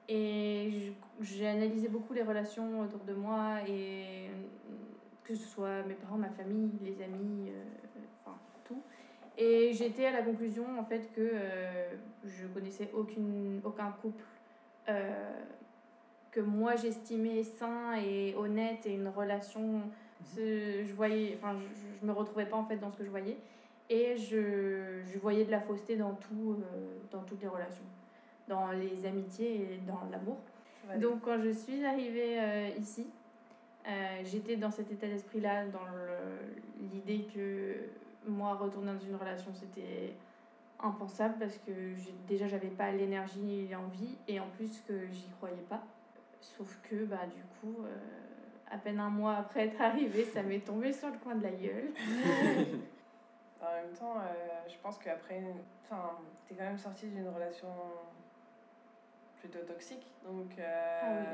[0.08, 4.30] Et j'ai analysé beaucoup les relations autour de moi, et
[5.24, 7.83] que ce soit mes parents, ma famille, les amis, euh.
[9.38, 11.94] Et j'étais à la conclusion en fait que euh,
[12.26, 14.24] je connaissais aucune, aucun couple
[14.90, 15.42] euh,
[16.32, 19.82] que moi j'estimais sain et honnête et une relation.
[20.36, 23.10] ce- je voyais, enfin je, je me retrouvais pas en fait dans ce que je
[23.10, 23.38] voyais.
[23.90, 27.84] Et je, je voyais de la fausseté dans, tout, euh, dans toutes les relations,
[28.48, 30.38] dans les amitiés et dans l'amour.
[31.00, 33.08] Donc quand je suis arrivée euh, ici,
[34.24, 37.76] j'étais dans cet état d'esprit-là, dans le- l'idée que
[38.28, 40.14] moi, retourner dans une relation, c'était
[40.80, 41.72] impensable parce que
[42.28, 45.82] déjà, j'avais pas l'énergie et l'envie, et en plus que j'y croyais pas.
[46.42, 47.96] Sauf que, bah, du coup, euh,
[48.70, 51.52] à peine un mois après être arrivée, ça m'est tombé sur le coin de la
[51.52, 51.92] gueule.
[53.62, 55.42] En même temps, euh, je pense qu'après,
[55.86, 57.70] enfin, t'es quand même sortie d'une relation
[59.40, 61.26] plutôt toxique, donc euh, Ah oui,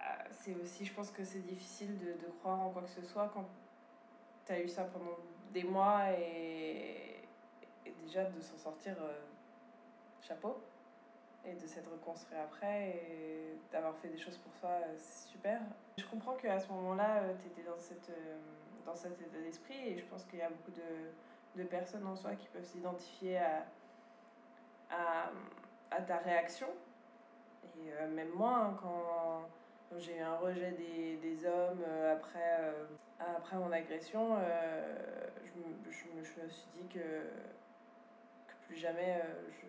[0.00, 3.02] ah, c'est aussi, je pense que c'est difficile de, de croire en quoi que ce
[3.02, 3.44] soit quand
[4.46, 5.18] t'as eu ça pendant
[5.52, 7.22] des mois et,
[7.84, 9.20] et déjà de s'en sortir, euh,
[10.20, 10.60] chapeau.
[11.44, 15.60] et de s'être reconstruit après et d'avoir fait des choses pour soi, c'est super.
[15.98, 18.10] Je comprends qu'à ce moment-là, tu étais dans, cette,
[18.84, 22.16] dans cet état d'esprit et je pense qu'il y a beaucoup de, de personnes en
[22.16, 23.64] soi qui peuvent s'identifier à,
[24.90, 25.30] à,
[25.90, 26.68] à, ta réaction.
[27.78, 29.48] Et même moi, hein, quand
[29.98, 32.74] j'ai eu un rejet des, des hommes après,
[33.18, 34.36] après mon agression,
[35.44, 37.22] je, je, je, me suis dit que,
[38.66, 39.66] plus jamais je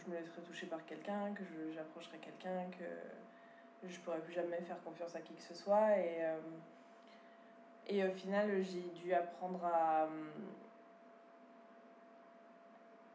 [0.00, 1.42] je me laisserai toucher par quelqu'un, que
[1.74, 5.96] j'approcherai quelqu'un, que je pourrais plus jamais faire confiance à qui que ce soit.
[5.98, 6.38] Et, euh,
[7.86, 10.08] et au final, j'ai dû apprendre à,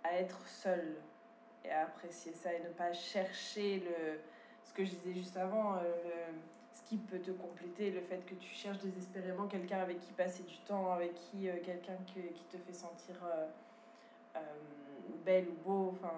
[0.04, 0.96] à être seule
[1.64, 4.20] et à apprécier ça et ne pas chercher le,
[4.66, 5.80] ce que je disais juste avant, euh,
[6.74, 10.44] ce qui peut te compléter, le fait que tu cherches désespérément quelqu'un avec qui passer
[10.44, 13.16] du temps, avec qui euh, quelqu'un qui te fait sentir
[15.24, 15.94] belle ou beau.
[15.94, 16.12] Enfin,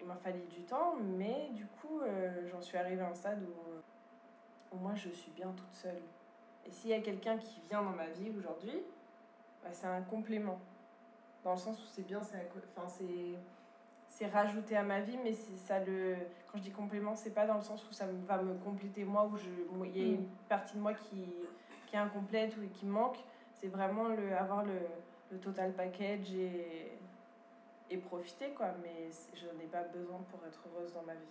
[0.00, 3.42] il m'a fallu du temps, mais du coup, euh, j'en suis arrivée à un stade
[4.72, 6.00] où, moi, je suis bien toute seule.
[6.66, 8.82] Et s'il y a quelqu'un qui vient dans ma vie aujourd'hui,
[9.62, 10.58] bah, c'est un complément.
[11.44, 13.34] Dans le sens où c'est bien, c'est enfin, c'est
[14.26, 16.16] rajouté à ma vie, mais c'est ça le.
[16.50, 19.30] Quand je dis complément, c'est pas dans le sens où ça va me compléter moi,
[19.72, 20.28] où il y a une mm.
[20.48, 21.26] partie de moi qui,
[21.86, 23.18] qui est incomplète ou qui manque.
[23.54, 24.78] C'est vraiment le, avoir le,
[25.30, 26.92] le total package et
[27.90, 28.68] et profiter, quoi.
[28.82, 31.28] Mais je n'ai pas besoin pour être heureuse dans ma vie.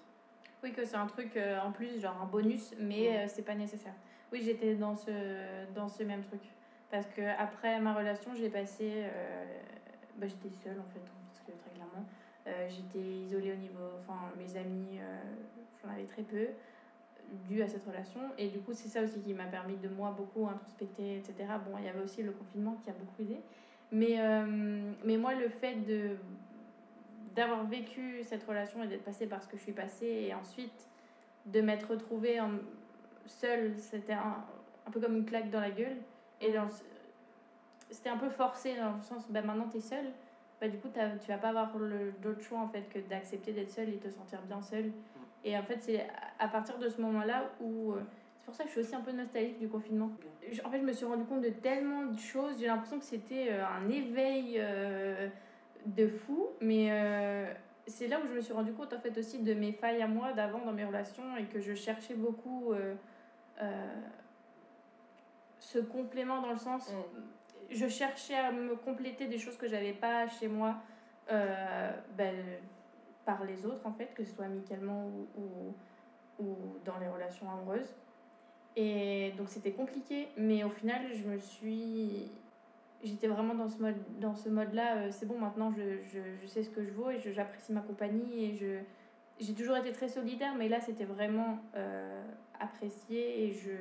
[0.61, 3.55] Oui, que c'est un truc euh, en plus, genre un bonus, mais euh, c'est pas
[3.55, 3.93] nécessaire.
[4.31, 5.11] Oui, j'étais dans ce,
[5.73, 6.41] dans ce même truc.
[6.91, 8.91] Parce que après ma relation, j'ai passé.
[9.05, 9.45] Euh,
[10.17, 12.05] bah, j'étais seule en fait, parce que très clairement.
[12.69, 13.91] J'étais isolée au niveau.
[13.99, 14.99] Enfin, mes amis,
[15.81, 16.47] j'en avais très peu,
[17.47, 18.21] dû à cette relation.
[18.37, 21.35] Et du coup, c'est ça aussi qui m'a permis de moi beaucoup introspecter, etc.
[21.65, 23.39] Bon, il y avait aussi le confinement qui a beaucoup aidé.
[23.91, 24.17] Mais,
[25.03, 26.17] mais moi, le fait de
[27.35, 30.89] d'avoir vécu cette relation et d'être passée par ce que je suis passée et ensuite
[31.45, 32.39] de m'être retrouvée
[33.25, 34.43] seule, c'était un,
[34.87, 35.97] un, peu comme une claque dans la gueule.
[36.41, 36.53] Et
[37.89, 40.11] c'était un peu forcé dans le sens, bah maintenant t'es seule,
[40.59, 41.71] bah du coup tu vas pas avoir
[42.21, 44.87] d'autre choix en fait que d'accepter d'être seule et te sentir bien seule.
[44.87, 44.91] Mm.
[45.45, 46.05] Et en fait, c'est
[46.37, 47.93] à partir de ce moment-là où.
[47.93, 48.01] Euh,
[48.39, 50.09] c'est pour ça que je suis aussi un peu nostalgique du confinement.
[50.63, 52.57] En fait, je me suis rendu compte de tellement de choses.
[52.59, 54.55] J'ai l'impression que c'était euh, un éveil.
[54.57, 55.29] Euh,
[55.85, 56.89] de fou, mais
[57.87, 60.09] c'est là où je me suis rendu compte en fait aussi de mes failles à
[60.09, 62.73] moi d'avant dans mes relations et que je cherchais beaucoup
[65.59, 67.21] ce complément dans le sens mm.
[67.71, 70.75] Je cherchais à me compléter des choses que j'avais pas chez moi
[71.27, 72.35] ben,
[73.25, 75.73] par les autres en fait que ce soit amicalement ou,
[76.39, 77.93] ou, dans les relations amoureuses.
[78.75, 82.31] Et donc c'était compliqué mais au final je me suis
[83.03, 86.19] j'étais vraiment dans ce mode dans ce mode là euh, c'est bon maintenant je, je,
[86.41, 88.79] je, sais ce que je vaux et j'apprécie ma compagnie et je
[89.39, 92.23] j'ai toujours été très solidaire mais là c'était vraiment euh,
[92.59, 93.71] apprécié et je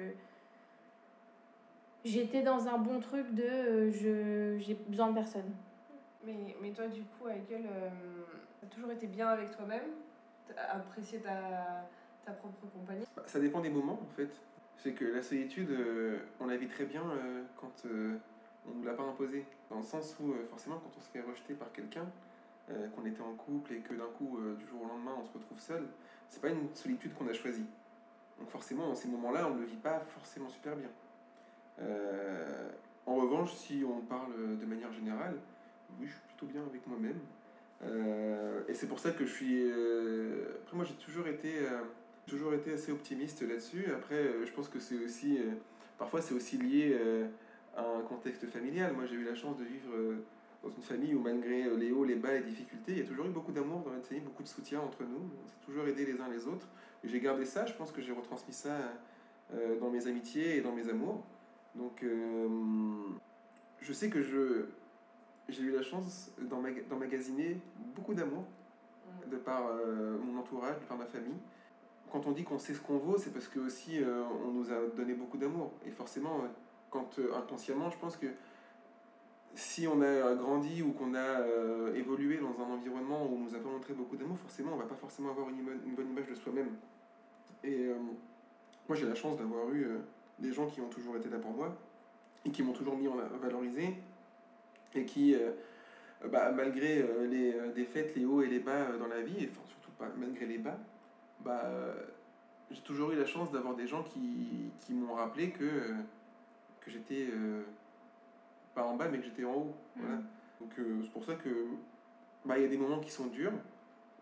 [2.04, 5.50] j'étais dans un bon truc de euh, je j'ai besoin de personne
[6.24, 7.68] mais, mais toi du coup avec elle
[8.60, 9.90] tu as toujours été bien avec toi-même?
[10.56, 11.86] Apprécié ta,
[12.24, 13.04] ta propre compagnie?
[13.16, 14.30] Bah, ça dépend des moments en fait
[14.76, 15.70] c'est que la solitude
[16.40, 17.02] on la vit très bien
[17.56, 17.84] quand
[18.68, 19.44] on ne nous l'a pas imposé.
[19.70, 22.06] Dans le sens où, euh, forcément, quand on se fait rejeter par quelqu'un,
[22.70, 25.24] euh, qu'on était en couple et que d'un coup, euh, du jour au lendemain, on
[25.24, 25.86] se retrouve seul,
[26.28, 27.64] c'est pas une solitude qu'on a choisie.
[28.38, 30.88] Donc forcément, dans ces moments-là, on ne le vit pas forcément super bien.
[31.80, 35.34] En revanche, si on parle de manière générale,
[35.98, 37.18] oui, je suis plutôt bien avec moi-même.
[38.68, 39.70] et c'est pour ça que je suis...
[40.62, 41.54] Après, moi, j'ai toujours été,
[42.26, 43.92] toujours été assez optimiste là-dessus.
[43.92, 45.38] Après, je pense que c'est aussi...
[45.98, 46.96] Parfois, c'est aussi lié
[47.78, 48.92] un contexte familial.
[48.94, 50.24] Moi, j'ai eu la chance de vivre euh,
[50.62, 53.04] dans une famille où, malgré euh, les hauts, les bas, les difficultés, il y a
[53.04, 55.30] toujours eu beaucoup d'amour dans notre famille, beaucoup de soutien entre nous.
[55.44, 56.66] On s'est toujours aidé les uns les autres.
[57.04, 58.76] J'ai gardé ça, je pense que j'ai retransmis ça
[59.54, 61.24] euh, dans mes amitiés et dans mes amours.
[61.78, 62.04] Donc,
[63.80, 64.66] je sais que je,
[65.48, 67.58] j'ai eu la chance d'emmagasiner
[67.94, 68.44] beaucoup d'amour
[69.30, 69.62] de par
[70.24, 71.38] mon entourage, de par ma famille.
[72.10, 74.00] Quand on dit qu'on sait ce qu'on vaut, c'est parce que aussi
[74.44, 75.72] on nous a donné beaucoup d'amour.
[75.86, 76.42] Et forcément,
[76.90, 78.26] quand euh, inconsciemment, je pense que
[79.54, 83.54] si on a grandi ou qu'on a euh, évolué dans un environnement où on nous
[83.54, 86.28] a pas montré beaucoup d'amour, forcément, on va pas forcément avoir une, une bonne image
[86.28, 86.70] de soi-même.
[87.64, 87.94] Et euh,
[88.88, 89.86] moi, j'ai la chance d'avoir eu
[90.38, 91.76] des gens qui ont toujours été là pour moi
[92.44, 93.94] et qui m'ont toujours mis en valorisé
[94.94, 95.36] et qui,
[96.30, 99.90] bah, malgré les défaites, les hauts et les bas dans la vie, et enfin, surtout
[99.98, 100.78] pas malgré les bas,
[101.40, 101.70] bah,
[102.70, 105.94] j'ai toujours eu la chance d'avoir des gens qui, qui m'ont rappelé que
[106.88, 107.62] que j'étais euh,
[108.74, 109.74] pas en bas, mais que j'étais en haut.
[109.96, 110.16] Voilà.
[110.16, 110.24] Mm.
[110.60, 111.66] Donc euh, c'est pour ça que
[112.44, 113.52] bah, il y a des moments qui sont durs,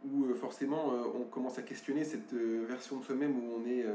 [0.05, 3.66] où euh, forcément euh, on commence à questionner cette euh, version de soi-même où on
[3.66, 3.94] est euh,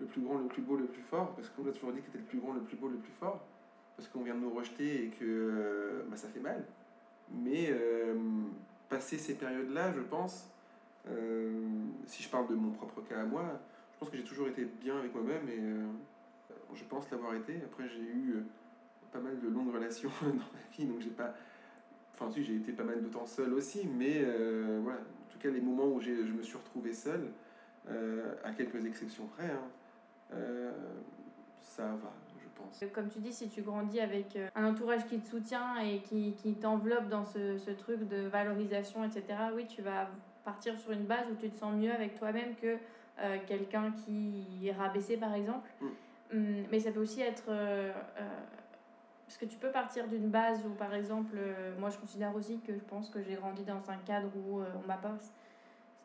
[0.00, 2.06] le plus grand, le plus beau, le plus fort, parce qu'on a toujours dit que
[2.06, 3.44] t'étais le plus grand, le plus beau, le plus fort,
[3.96, 6.64] parce qu'on vient de nous rejeter et que euh, bah, ça fait mal.
[7.32, 8.14] Mais euh,
[8.88, 10.48] passer ces périodes-là, je pense,
[11.10, 11.66] euh,
[12.06, 13.60] si je parle de mon propre cas à moi,
[13.92, 15.60] je pense que j'ai toujours été bien avec moi-même et
[16.76, 17.56] je pense l'avoir été.
[17.64, 18.44] Après, j'ai eu
[19.12, 21.34] pas mal de longues relations dans ma vie, donc j'ai pas.
[22.14, 24.24] Enfin, si, j'ai été pas mal de temps seul aussi, mais
[24.80, 25.00] voilà.
[25.00, 27.28] En tout cas, les moments où je me suis retrouvé seul,
[28.44, 29.64] à quelques exceptions près, hein,
[30.32, 30.70] euh,
[31.60, 32.84] ça va, je pense.
[32.92, 36.34] Comme tu dis, si tu grandis avec euh, un entourage qui te soutient et qui,
[36.34, 40.08] qui t'enveloppe dans ce, ce truc de valorisation, etc., oui, tu vas
[40.44, 42.76] partir sur une base où tu te sens mieux avec toi-même que
[43.20, 45.68] euh, quelqu'un qui est rabaissé, par exemple.
[45.80, 45.86] Mm.
[46.30, 47.44] Hum, Mais ça peut aussi être...
[47.48, 47.92] euh,
[49.26, 51.36] parce que tu peux partir d'une base où, par exemple,
[51.78, 54.86] moi je considère aussi que je pense que j'ai grandi dans un cadre où on
[54.86, 55.18] m'a pas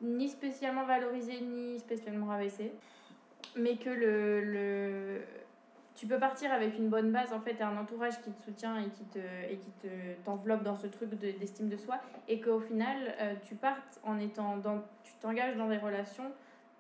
[0.02, 2.74] ni spécialement valorisé ni spécialement rabaissé,
[3.56, 5.22] mais que le, le,
[5.96, 8.78] tu peux partir avec une bonne base en fait et un entourage qui te soutient
[8.80, 9.88] et qui te et qui te
[10.26, 14.18] t'enveloppe dans ce truc de- d'estime de soi et qu'au final euh, tu partes en
[14.20, 16.32] étant dans tu t'engages dans des relations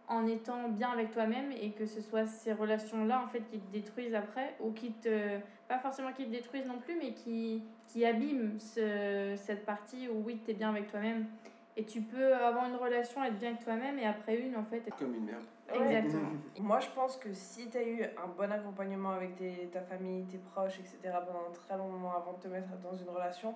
[0.07, 3.59] en étant bien avec toi-même et que ce soit ces relations là en fait qui
[3.59, 5.37] te détruisent après ou qui te
[5.69, 10.23] pas forcément qui te détruisent non plus mais qui qui abîment ce, cette partie où
[10.25, 11.25] oui tu es bien avec toi-même
[11.75, 14.81] et tu peux avoir une relation être bien avec toi-même et après une en fait
[14.97, 15.43] Comme une merde.
[15.73, 19.81] exactement Moi, je pense que si tu as eu un bon accompagnement avec tes- ta
[19.81, 23.09] famille, tes proches, etc., pendant un très long moment avant de te mettre dans une
[23.09, 23.55] relation,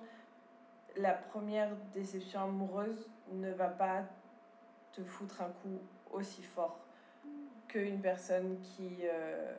[0.96, 4.02] la première déception amoureuse ne va pas
[4.92, 5.78] te foutre un coup
[6.10, 6.80] aussi fort
[7.68, 9.54] qu'une personne qui, euh,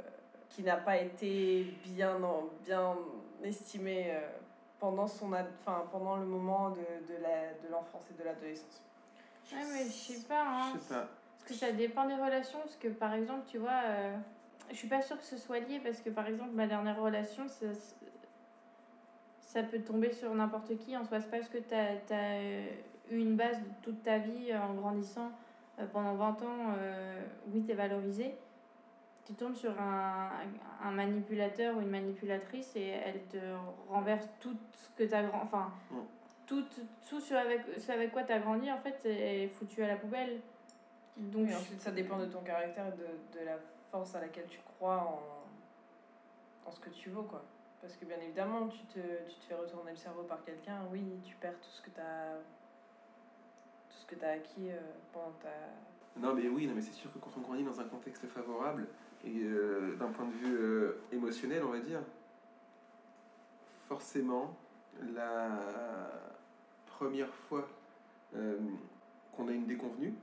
[0.49, 2.97] qui n'a pas été bien, en- bien
[3.43, 4.19] estimée euh,
[4.79, 8.81] pendant, son ad- enfin, pendant le moment de, de la- de l'enfance et de l'adolescence.
[9.51, 10.71] ouais mais je sais pas hein.
[10.73, 11.07] Je sais pas.
[11.39, 14.15] Parce que ça dépend des relations, parce que par exemple, tu vois, euh,
[14.69, 17.47] je suis pas sûre que ce soit lié, parce que par exemple, ma dernière relation,
[17.47, 17.65] ça,
[19.41, 20.95] ça peut tomber sur n'importe qui.
[20.95, 21.73] En soi, c'est pas parce que tu
[22.13, 22.41] as,
[23.11, 25.31] eu une base de toute ta vie euh, en grandissant
[25.79, 27.19] euh, pendant 20 ans, euh,
[27.51, 28.35] oui, tu es valorisé.
[29.29, 30.31] Tu tombes sur un,
[30.83, 33.37] un manipulateur ou une manipulatrice et elle te
[33.87, 35.43] renverse tout ce que tu as grand...
[35.43, 35.97] Enfin, Mm.
[36.47, 36.63] tout,
[37.07, 39.97] tout ce, avec, ce avec quoi tu as grandi, en fait, est foutu à la
[39.97, 40.39] poubelle.
[41.15, 43.57] Donc, Et ensuite, ça dépend de ton caractère et de, de la
[43.91, 47.43] force à laquelle tu crois en, en ce que tu vaux, quoi.
[47.81, 51.03] Parce que bien évidemment, tu te, tu te fais retourner le cerveau par quelqu'un, oui,
[51.23, 52.33] tu perds tout ce que tu as
[53.89, 54.79] tout ce que tu as acquis euh,
[55.13, 55.49] pendant ta
[56.19, 58.87] Non, mais oui, non, mais c'est sûr que quand on grandit dans un contexte favorable,
[59.25, 62.01] euh, d'un point de vue euh, émotionnel, on va dire,
[63.87, 64.55] forcément,
[65.13, 65.59] la
[66.85, 67.67] première fois
[68.35, 68.57] euh,
[69.31, 70.13] qu'on a une déconvenue,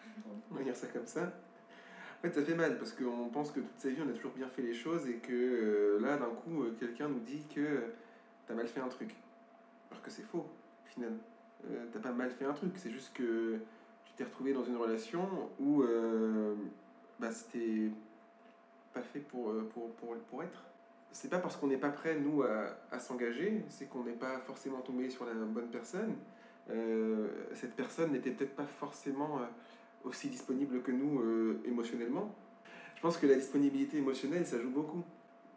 [0.50, 3.60] on va dire ça comme ça, en fait, ça fait mal parce qu'on pense que
[3.60, 6.26] toute sa vie, on a toujours bien fait les choses et que euh, là, d'un
[6.26, 7.84] coup, quelqu'un nous dit que
[8.46, 9.14] t'as mal fait un truc.
[9.90, 10.46] Alors que c'est faux,
[10.84, 11.12] au final.
[11.70, 13.58] Euh, t'as pas mal fait un truc, c'est juste que
[14.04, 15.28] tu t'es retrouvé dans une relation
[15.60, 15.84] où
[17.18, 17.90] bah, c'était
[18.96, 20.64] pas fait pour, euh, pour, pour, pour être.
[21.12, 24.80] C'est pas parce qu'on n'est pas prêt, nous, à, s'engager, c'est qu'on n'est pas forcément
[24.80, 26.14] tombé sur la bonne personne.
[26.70, 29.44] Euh, cette personne n'était peut-être pas forcément euh,
[30.04, 31.22] aussi disponible que nous
[31.64, 32.34] émotionnellement.
[32.96, 35.04] Je pense que la disponibilité émotionnelle, ça joue beaucoup.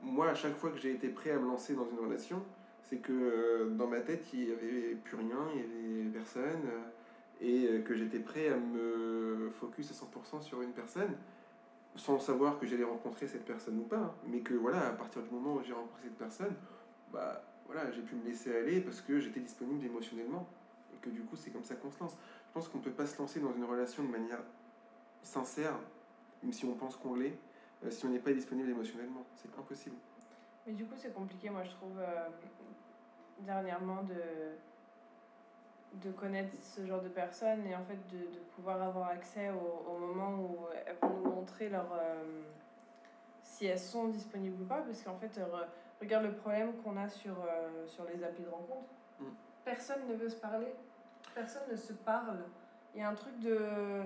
[0.01, 2.41] Moi, à chaque fois que j'ai été prêt à me lancer dans une relation,
[2.83, 6.61] c'est que dans ma tête, il n'y avait plus rien, il n'y avait personne,
[7.41, 11.15] et que j'étais prêt à me focus à 100% sur une personne,
[11.95, 15.29] sans savoir que j'allais rencontrer cette personne ou pas, mais que voilà, à partir du
[15.29, 16.53] moment où j'ai rencontré cette personne,
[17.11, 20.47] bah voilà, j'ai pu me laisser aller parce que j'étais disponible émotionnellement,
[20.93, 22.15] et que du coup, c'est comme ça qu'on se lance.
[22.47, 24.41] Je pense qu'on ne peut pas se lancer dans une relation de manière
[25.21, 25.73] sincère,
[26.41, 27.37] même si on pense qu'on l'est,
[27.83, 29.25] euh, si on n'est pas disponible émotionnellement.
[29.35, 29.95] C'est impossible.
[30.65, 32.29] Mais du coup, c'est compliqué, moi, je trouve, euh,
[33.39, 34.15] dernièrement, de,
[35.93, 39.91] de connaître ce genre de personnes et en fait de, de pouvoir avoir accès au,
[39.91, 42.23] au moment où elles vont nous montrer leur, euh,
[43.41, 44.81] si elles sont disponibles ou pas.
[44.81, 45.67] Parce qu'en fait, re-
[45.99, 48.87] regarde le problème qu'on a sur, euh, sur les applis de rencontre.
[49.19, 49.25] Mm.
[49.65, 50.73] Personne ne veut se parler.
[51.35, 52.39] Personne ne se parle.
[52.95, 54.01] Il y a un truc de.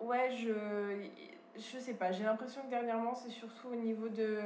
[0.00, 1.08] Ouais, je.
[1.56, 4.40] Je sais pas, j'ai l'impression que dernièrement, c'est surtout au niveau de.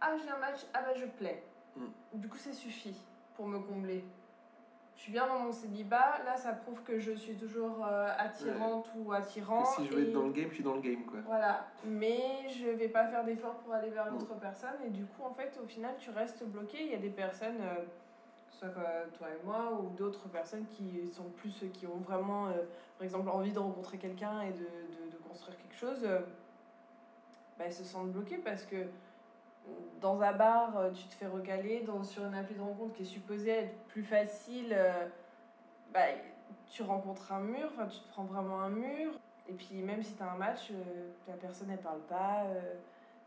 [0.00, 1.42] Ah, j'ai un match, ah bah je plais.
[1.76, 1.86] Mm.
[2.14, 2.96] Du coup, ça suffit
[3.34, 4.04] pour me combler.
[4.96, 8.90] Je suis bien dans mon célibat, là ça prouve que je suis toujours euh, attirante
[8.96, 9.62] ou attirant.
[9.62, 11.18] Que si je veux et- être dans le game, je suis dans le game, quoi.
[11.26, 15.22] Voilà, mais je vais pas faire d'efforts pour aller vers l'autre personne et du coup
[15.22, 16.78] en fait au final tu restes bloqué.
[16.82, 17.84] Il y a des personnes, euh,
[18.50, 18.68] soit
[19.18, 22.52] toi et moi, ou d'autres personnes qui sont plus ceux qui ont vraiment, euh,
[22.98, 26.20] par exemple, envie de rencontrer quelqu'un et de, de, de, construire quelque chose, euh,
[27.58, 28.76] bah, ils se sentent bloqués parce que
[30.00, 33.02] dans un bar, euh, tu te fais recaler, dans, sur une appli de rencontre qui
[33.02, 34.76] est supposée être plus facile,
[35.92, 36.00] bah,
[36.70, 39.12] tu rencontres un mur, enfin tu te prends vraiment un mur.
[39.48, 40.72] Et puis même si tu as un match,
[41.28, 42.44] la personne elle parle pas.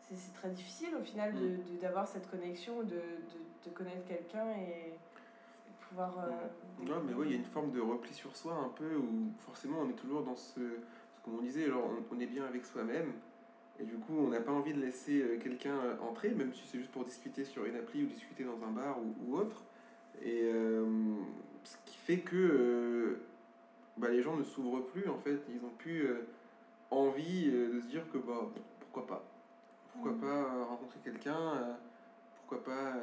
[0.04, 4.50] c'est très difficile au final d'avoir de, d'avoir cette connexion, de, de, de connaître quelqu'un
[4.52, 4.94] et,
[5.90, 6.14] pouvoir.
[6.20, 8.96] Euh, non, mais oui, il y a une forme de repli sur soi un peu
[8.96, 10.60] où forcément on est toujours dans ce.
[11.24, 13.12] Comme on disait, alors on, est bien avec soi-même.
[13.80, 16.64] Et du coup, on n'a pas envie de laisser euh, quelqu'un euh, entrer, même si
[16.66, 19.64] c'est juste pour discuter sur une appli ou discuter dans un bar ou, ou autre.
[20.22, 20.52] Et
[21.64, 23.20] ce qui fait que
[23.96, 25.40] bah, les gens ne s'ouvrent plus, en fait.
[25.50, 26.10] Ils ont plus
[26.92, 28.50] envie de se dire que bah,
[28.82, 29.24] pourquoi pas?
[29.94, 30.20] Pourquoi mmh.
[30.20, 31.78] pas rencontrer quelqu'un
[32.36, 32.96] Pourquoi pas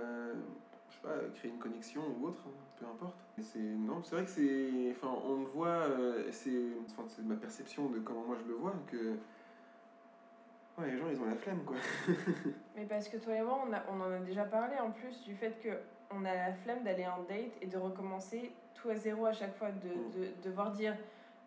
[1.34, 3.16] créer une connexion ou autre, hein, peu importe.
[3.40, 4.90] C'est, non, c'est vrai que c'est.
[4.92, 8.54] Enfin, on le voit, euh, c'est, enfin, c'est ma perception de comment moi je le
[8.54, 9.14] vois, que.
[10.78, 11.76] Ouais, les gens, ils ont la flemme, quoi.
[12.76, 15.22] Mais parce que toi et moi, on, a, on en a déjà parlé en plus
[15.22, 15.70] du fait que
[16.10, 19.56] on a la flemme d'aller en date et de recommencer tout à zéro à chaque
[19.56, 20.10] fois, de, mm.
[20.10, 20.96] de, de devoir dire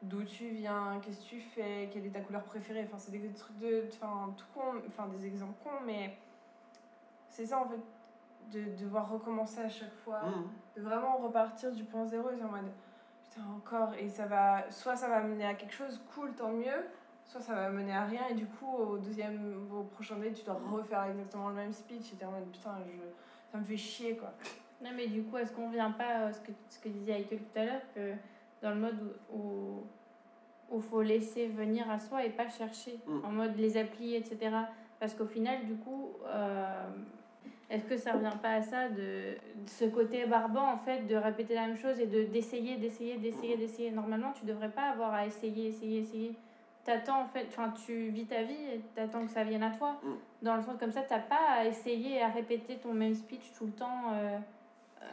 [0.02, 2.84] d'où tu viens, qu'est-ce que tu fais, quelle est ta couleur préférée.
[2.86, 3.86] Enfin, c'est des trucs de.
[3.94, 6.18] Enfin, tout con, enfin, des exemples cons, mais
[7.30, 7.80] c'est ça en fait
[8.52, 10.78] de devoir recommencer à chaque fois, mmh.
[10.78, 12.72] de vraiment repartir du point zéro et en mode
[13.24, 16.86] putain encore et ça va soit ça va mener à quelque chose cool tant mieux
[17.30, 20.44] soit ça va mener à rien et du coup au deuxième au prochain date tu
[20.44, 23.78] dois refaire exactement le même speech et t'es en mode putain je, ça me fait
[23.78, 24.34] chier quoi
[24.84, 27.40] non mais du coup est-ce qu'on vient pas à ce que, ce que disait Aïkel
[27.40, 28.14] tout à l'heure que
[28.62, 29.84] dans le mode où,
[30.72, 33.26] où, faut laisser venir à soi et pas chercher mmh.
[33.26, 34.52] en mode les applis etc
[35.00, 36.90] parce qu'au final du coup euh,
[37.70, 39.38] est-ce que ça revient pas à ça, de,
[39.68, 43.58] ce côté barbant, en fait, de répéter la même chose et de d'essayer, d'essayer, d'essayer,
[43.58, 43.92] d'essayer?
[43.92, 46.36] Normalement, tu devrais pas avoir à essayer, essayer, essayer.
[46.84, 50.00] T'attends, en fait, enfin, tu vis ta vie et t'attends que ça vienne à toi.
[50.04, 50.14] Mm.
[50.42, 53.66] Dans le sens comme ça, t'as pas à essayer à répéter ton même speech tout
[53.66, 54.14] le temps.
[54.14, 54.38] Euh,
[55.02, 55.06] euh,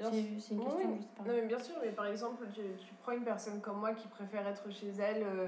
[0.00, 0.76] c'est une question, Non,
[1.26, 4.46] mais bien sûr, mais par exemple, tu, tu, prends une personne comme moi qui préfère
[4.46, 5.46] être chez elle, euh,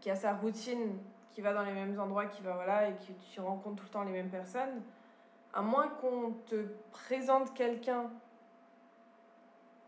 [0.00, 0.98] qui a sa routine,
[1.30, 3.90] qui va dans les mêmes endroits, qui va, voilà, et qui tu rencontres tout le
[3.90, 4.82] temps les mêmes personnes
[5.52, 8.10] à moins qu'on te présente quelqu'un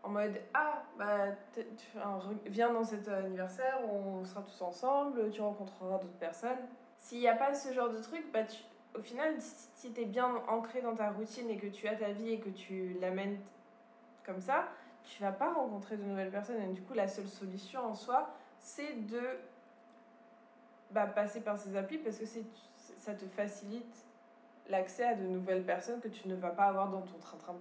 [0.03, 1.27] en mode Ah, bah,
[2.45, 6.59] viens dans cet anniversaire, on sera tous ensemble, tu rencontreras d'autres personnes.
[6.97, 8.63] S'il n'y a pas ce genre de truc, bah, tu,
[8.97, 12.11] au final, si tu es bien ancré dans ta routine et que tu as ta
[12.11, 13.39] vie et que tu l'amènes
[14.25, 14.67] comme ça,
[15.03, 16.61] tu vas pas rencontrer de nouvelles personnes.
[16.61, 19.21] Et du coup, la seule solution en soi, c'est de
[20.91, 24.05] bah, passer par ces applis parce que ça te facilite
[24.69, 27.55] l'accès à de nouvelles personnes que tu ne vas pas avoir dans ton train-train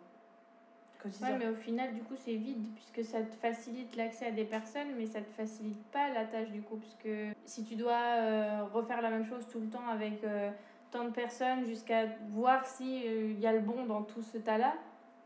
[1.02, 1.30] quotidien.
[1.30, 4.44] Ouais, mais au final, du coup, c'est vide puisque ça te facilite l'accès à des
[4.44, 6.76] personnes, mais ça te facilite pas la tâche du coup.
[6.76, 10.50] Parce que si tu dois euh, refaire la même chose tout le temps avec euh,
[10.90, 14.74] tant de personnes jusqu'à voir s'il euh, y a le bon dans tout ce tas-là,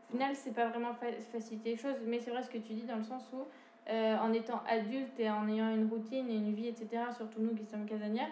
[0.07, 0.93] au final, c'est pas vraiment
[1.31, 1.97] faciliter les choses.
[2.05, 3.43] Mais c'est vrai ce que tu dis dans le sens où,
[3.89, 7.65] en étant adulte et en ayant une routine et une vie, etc., surtout nous qui
[7.65, 8.29] sommes casanières,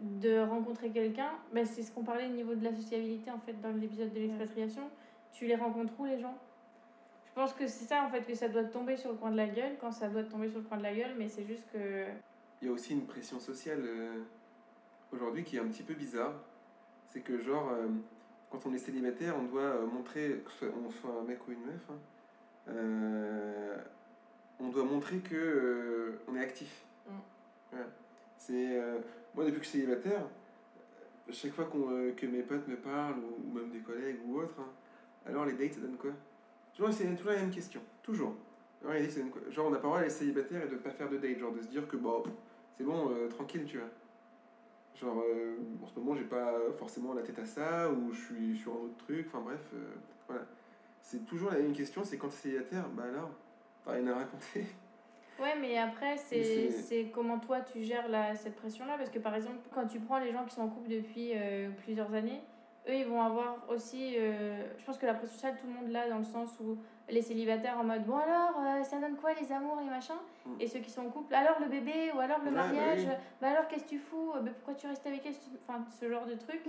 [0.00, 3.60] de rencontrer quelqu'un, bah, c'est ce qu'on parlait au niveau de la sociabilité en fait
[3.60, 4.82] dans l'épisode de l'expatriation.
[5.32, 6.34] Tu les rencontres où les gens?
[7.30, 9.36] Je pense que c'est ça en fait que ça doit tomber sur le coin de
[9.36, 11.64] la gueule quand ça doit tomber sur le coin de la gueule, mais c'est juste
[11.72, 12.06] que.
[12.60, 14.18] Il y a aussi une pression sociale euh,
[15.12, 16.34] aujourd'hui qui est un petit peu bizarre.
[17.08, 17.86] C'est que genre euh,
[18.50, 21.64] quand on est célibataire, on doit euh, montrer, que on soit un mec ou une
[21.64, 21.98] meuf, hein,
[24.58, 26.84] on doit montrer que on est actif.
[27.08, 27.76] Mm.
[28.36, 28.80] C'est
[29.34, 30.24] moi, depuis que je suis célibataire,
[31.30, 34.68] chaque fois que mes potes me parlent, ou, même des collègues ou autres, hein,
[35.26, 36.10] alors les dates, ça donne quoi?
[36.80, 37.82] Tu vois, c'est toujours la même question.
[38.02, 38.32] Toujours.
[38.82, 38.94] Alors,
[39.50, 41.38] Genre, on n'a pas le droit d'être célibataire et de ne pas faire de date.
[41.38, 42.22] Genre, de se dire que, bon,
[42.74, 43.88] c'est bon, euh, tranquille, tu vois.
[44.98, 48.56] Genre, euh, en ce moment, j'ai pas forcément la tête à ça, ou je suis
[48.56, 49.60] sur un autre truc, enfin bref,
[50.26, 50.46] voilà.
[51.02, 53.28] C'est toujours la même question, c'est quand tu es célibataire, bah alors,
[53.84, 54.64] t'as rien à raconter.
[55.38, 58.96] Ouais, mais après, c'est comment toi tu gères la, cette pression-là?
[58.96, 61.68] Parce que par exemple, quand tu prends les gens qui sont en couple depuis euh,
[61.84, 62.40] plusieurs années,
[62.90, 64.16] eux, ils vont avoir aussi.
[64.16, 66.76] Euh, je pense que la pression sociale, tout le monde l'a dans le sens où
[67.08, 70.14] les célibataires en mode bon alors, euh, ça donne quoi les amours, les machins
[70.46, 70.60] mm.
[70.60, 73.06] Et ceux qui sont en couple, alors le bébé ou alors le bah mariage,
[73.40, 76.26] bah, alors qu'est-ce que tu fous bah, Pourquoi tu restes avec elle Enfin, ce genre
[76.26, 76.60] de truc.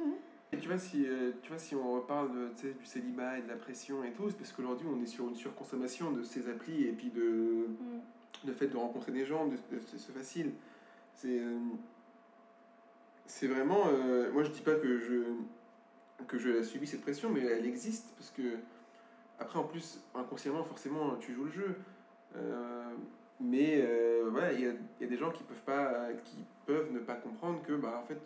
[0.53, 1.07] Et tu vois, si,
[1.41, 4.37] tu vois, si on reparle de, du célibat et de la pression et tout, c'est
[4.37, 7.67] parce qu'aujourd'hui on est sur une surconsommation de ces applis et puis de.
[7.69, 8.01] Mm
[8.45, 9.55] le fait de rencontrer des gens, de,
[9.85, 10.51] c'est facile.
[11.13, 11.59] C'est euh,
[13.25, 13.83] c'est vraiment.
[13.87, 15.23] Euh, moi, je dis pas que je
[16.27, 18.57] que je subis cette pression, mais elle existe parce que
[19.39, 21.75] après, en plus, inconsciemment, forcément, tu joues le jeu.
[22.35, 22.91] Euh,
[23.39, 26.91] mais euh, voilà, il y a, y a des gens qui peuvent, pas, qui peuvent
[26.91, 28.19] ne pas comprendre que, bah, en fait,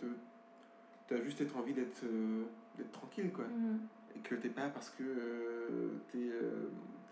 [1.08, 2.04] tu as juste être envie d'être
[2.78, 3.46] d'être tranquille, quoi.
[3.46, 3.80] Mhm.
[4.16, 5.04] Et que t'es pas parce que
[6.12, 6.32] tu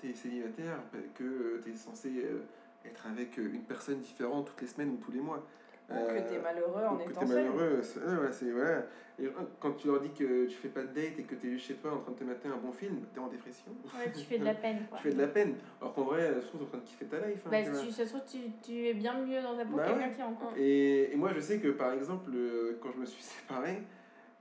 [0.09, 0.79] es, célibataire
[1.15, 2.41] que tu es censé euh,
[2.85, 5.45] être avec une personne différente toutes les semaines ou tous les mois.
[5.93, 7.45] Ou que tu es malheureux en étant t'es seul.
[7.49, 7.81] malheureux.
[7.81, 8.85] c'est- ouais.
[9.19, 9.29] Et
[9.59, 11.67] quand tu leur dis que tu fais pas de date et que tu es juste
[11.67, 13.71] chez toi en train de te mater un bon film, tu es en dépression.
[13.95, 14.97] Ouais, tu fais de la peine, quoi.
[14.97, 15.55] Tu fais de la peine.
[15.79, 17.41] Alors qu'en vrai, je trouve que tu es en train de kiffer ta life.
[17.45, 19.83] hein, Bah, tu ça se trouve, tu, tu es bien mieux dans ta peau Bah
[19.83, 20.13] que quelqu'un ouais.
[20.15, 20.59] qui est en couple.
[20.59, 23.83] Et, et moi, je sais que par exemple, euh, quand je me suis séparé,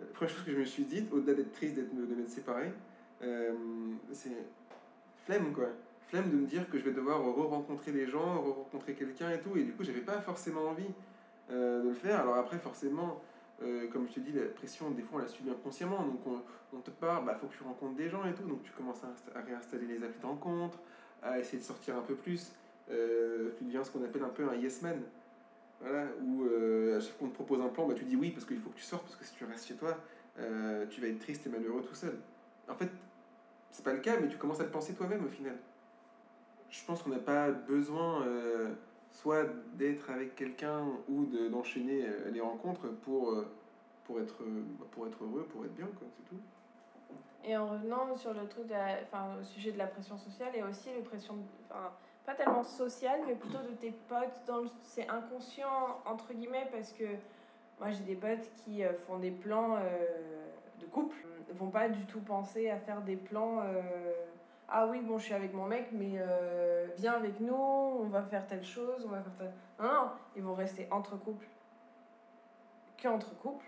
[0.01, 2.73] la première chose que je me suis dit, au-delà d'être triste d'être, de m'être séparé,
[3.23, 3.53] euh,
[4.11, 4.31] c'est
[5.27, 5.67] flemme quoi.
[6.09, 9.57] Flemme de me dire que je vais devoir re-rencontrer des gens, re-rencontrer quelqu'un et tout.
[9.57, 10.89] Et du coup, j'avais pas forcément envie
[11.51, 12.21] euh, de le faire.
[12.21, 13.21] Alors après, forcément,
[13.63, 16.03] euh, comme je te dis, la pression, des fois, on la subit inconsciemment.
[16.05, 16.21] Donc
[16.73, 18.45] on, te parle, bah faut que tu rencontres des gens et tout.
[18.45, 20.79] Donc tu commences à, insta- à réinstaller les applis de rencontre,
[21.23, 22.53] à essayer de sortir un peu plus.
[22.91, 25.01] Euh, tu deviens ce qu'on appelle un peu un yes man.
[25.81, 26.45] Voilà, où
[26.97, 28.71] à chaque fois qu'on te propose un plan, bah, tu dis oui parce qu'il faut
[28.71, 29.97] que tu sortes, parce que si tu restes chez toi,
[30.91, 32.17] tu vas être triste et malheureux tout seul.
[32.69, 32.89] En fait,
[33.73, 35.57] c'est pas le cas, mais tu commences à le penser toi-même au final.
[36.71, 38.25] Je pense qu'on n'a pas besoin
[39.13, 39.45] soit
[39.75, 43.47] d'être avec quelqu'un ou de- d'enchaîner euh, les rencontres pour, euh,
[44.05, 46.41] pour, être, euh, pour être heureux, pour être bien, c'est tout.
[47.45, 48.67] Et en revenant sur le truc,
[49.03, 51.37] enfin, au sujet de la pression sociale, a aussi les pressions,
[51.69, 51.91] enfin,
[52.25, 54.43] pas tellement sociale, mais plutôt de tes potes.
[54.47, 57.05] Dans c'est inconscient, entre guillemets, parce que
[57.81, 59.77] moi j'ai des potes qui font des plans
[60.81, 61.17] de couple,
[61.51, 63.61] Ils vont pas du tout penser à faire des plans.
[64.75, 68.23] Ah oui, bon, je suis avec mon mec, mais euh, viens avec nous, on va
[68.23, 69.53] faire telle chose, on va faire telle.
[69.79, 71.47] Non, non, ils vont rester entre couples.
[72.97, 73.67] Que entre couples.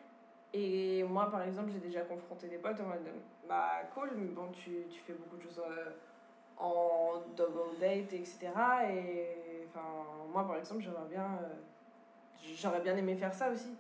[0.54, 3.06] Et moi, par exemple, j'ai déjà confronté des potes en mode
[3.46, 5.90] bah cool, mais bon, tu, tu fais beaucoup de choses euh,
[6.56, 8.48] en double date, etc.
[8.88, 9.86] Et enfin,
[10.32, 11.54] moi, par exemple, bien, euh,
[12.56, 13.76] j'aurais bien aimé faire ça aussi.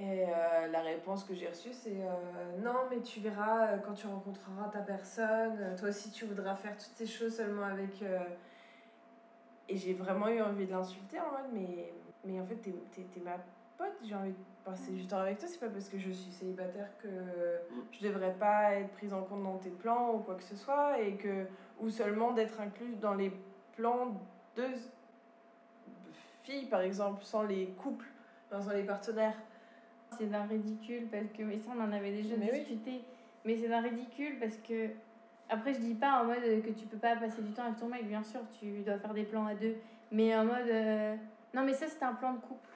[0.00, 3.92] Et euh, la réponse que j'ai reçue, c'est euh, non, mais tu verras euh, quand
[3.92, 8.02] tu rencontreras ta personne, toi aussi tu voudras faire toutes ces choses seulement avec.
[9.68, 11.92] Et j'ai vraiment eu envie de l'insulter en mode, mais,
[12.24, 13.36] mais en fait, t'es, t'es, ma
[13.76, 16.32] pote, j'ai envie de passer du temps avec toi, c'est pas parce que je suis
[16.32, 17.08] célibataire que
[17.92, 20.98] je devrais pas être prise en compte dans tes plans ou quoi que ce soit,
[20.98, 21.46] et que,
[21.78, 23.32] ou seulement d'être inclus dans les
[23.76, 24.14] plans
[24.56, 24.64] de
[26.42, 28.08] filles, par exemple, sans les couples,
[28.50, 29.36] sans les partenaires.
[30.18, 32.58] C'est d'un ridicule parce que, mais ça on en avait déjà Mais oui.
[32.60, 33.00] discuté,
[33.44, 34.88] mais c'est d'un ridicule parce que,
[35.48, 37.76] après je dis pas en mode euh, que tu peux pas passer du temps avec
[37.78, 39.76] ton mec, bien sûr tu dois faire des plans à deux,
[40.10, 41.16] mais en mode, euh,
[41.54, 42.68] non mais ça c'est un plan de couple.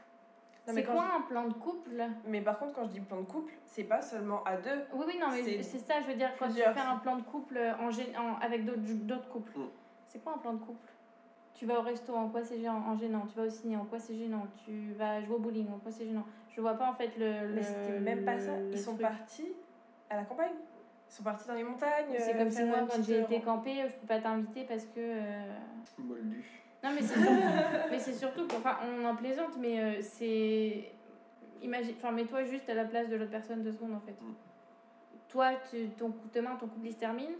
[0.67, 1.91] C'est quoi un plan de couple?
[2.27, 4.85] Mais par contre, quand je dis plan de couple, c'est pas seulement à deux.
[4.95, 6.73] Oui, oui, non, mais C'est ça, je veux dire, quand tu plusieurs.
[6.73, 9.67] fais un plan de couple en, gé- en- avec d'autres d'autres couples, Mm.
[10.07, 10.89] c'est quoi un plan de couple?
[11.55, 13.85] Tu vas au resto, en quoi c'est gênant, en gênant Tu vas au ciné, en
[13.85, 16.91] quoi c'est gênant Tu vas jouer au bowling, en quoi c'est gênant Je vois pas
[16.91, 17.49] en fait le.
[17.49, 18.53] le Mais c'était même pas ça.
[18.73, 19.07] Ils sont truc.
[19.07, 19.53] partis
[20.11, 20.53] à la campagne.
[21.09, 22.07] Ils sont partis dans les montagnes.
[22.19, 24.85] C'est euh, comme si moi, quand j'ai euh, été camper, je peux pas t'inviter parce
[24.87, 24.99] que.
[24.99, 25.55] euh,
[25.99, 26.45] Moldu.
[26.83, 27.41] Non, mais c'est surtout,
[27.91, 30.91] mais c'est surtout que, enfin, on en plaisante, mais euh, c'est.
[31.63, 34.13] Imagine, enfin, mets-toi juste à la place de l'autre personne deux secondes en fait.
[34.21, 34.35] Mm.
[35.29, 37.33] Toi, tu, ton, demain, ton couple il se termine.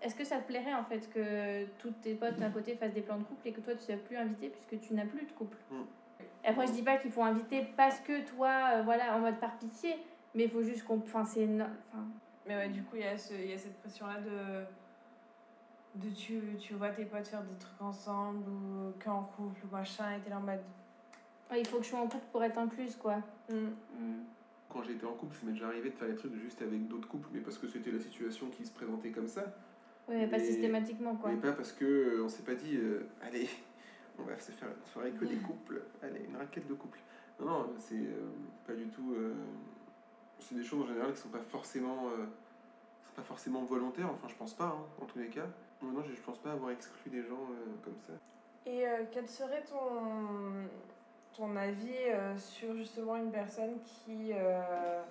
[0.00, 3.00] Est-ce que ça te plairait en fait que tous tes potes à côté fassent des
[3.02, 5.32] plans de couple et que toi tu sois plus invité puisque tu n'as plus de
[5.32, 5.82] couple Mm.
[6.44, 9.38] Et après, je dis pas qu'il faut inviter parce que toi, euh, voilà, en mode
[9.40, 9.96] par pitié,
[10.34, 10.98] mais il faut juste qu'on.
[10.98, 11.46] Enfin, c'est.
[11.46, 12.04] no- Enfin,
[12.46, 14.64] Mais ouais, du coup, il y, a ce- il y a cette pression-là de.
[16.08, 20.16] de tu, tu vois tes potes faire des trucs ensemble ou qu'en couple ou machin,
[20.16, 20.60] et t'es là en mode.
[21.50, 23.16] ouais, il faut que je sois en couple pour être incluse quoi.
[23.50, 23.54] hmm,
[23.98, 24.22] Mm.
[24.68, 27.08] Quand j'étais en couple, ça m'est déjà arrivé de faire des trucs juste avec d'autres
[27.08, 29.44] couples, mais parce que c'était la situation qui se présentait comme ça.
[30.08, 31.30] Ouais, pas Mais- systématiquement quoi.
[31.30, 33.48] Mais pas parce que euh, on s'est pas dit, euh, allez,
[34.18, 36.98] on va se faire une soirée que des couples, allez, une raquette de couple.
[37.40, 38.28] Non, non, c'est euh,
[38.66, 39.14] pas du tout.
[39.16, 39.34] euh,
[40.40, 42.24] c'est des choses en général qui sont pas forcément, euh,
[43.04, 44.10] sont pas forcément volontaires.
[44.10, 45.46] Enfin, je pense pas, hein, en tous les cas.
[45.82, 48.12] Non, non, je je pense pas avoir exclu des gens euh, comme ça.
[48.66, 50.66] Et euh, quel serait ton,
[51.36, 55.02] ton avis euh, sur justement une personne qui euh,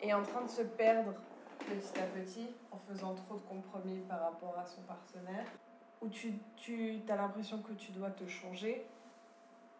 [0.00, 1.12] est en train de se perdre?
[1.58, 5.46] Petit à petit en faisant trop de compromis par rapport à son partenaire
[6.02, 8.86] Où tu, tu as l'impression que tu dois te changer,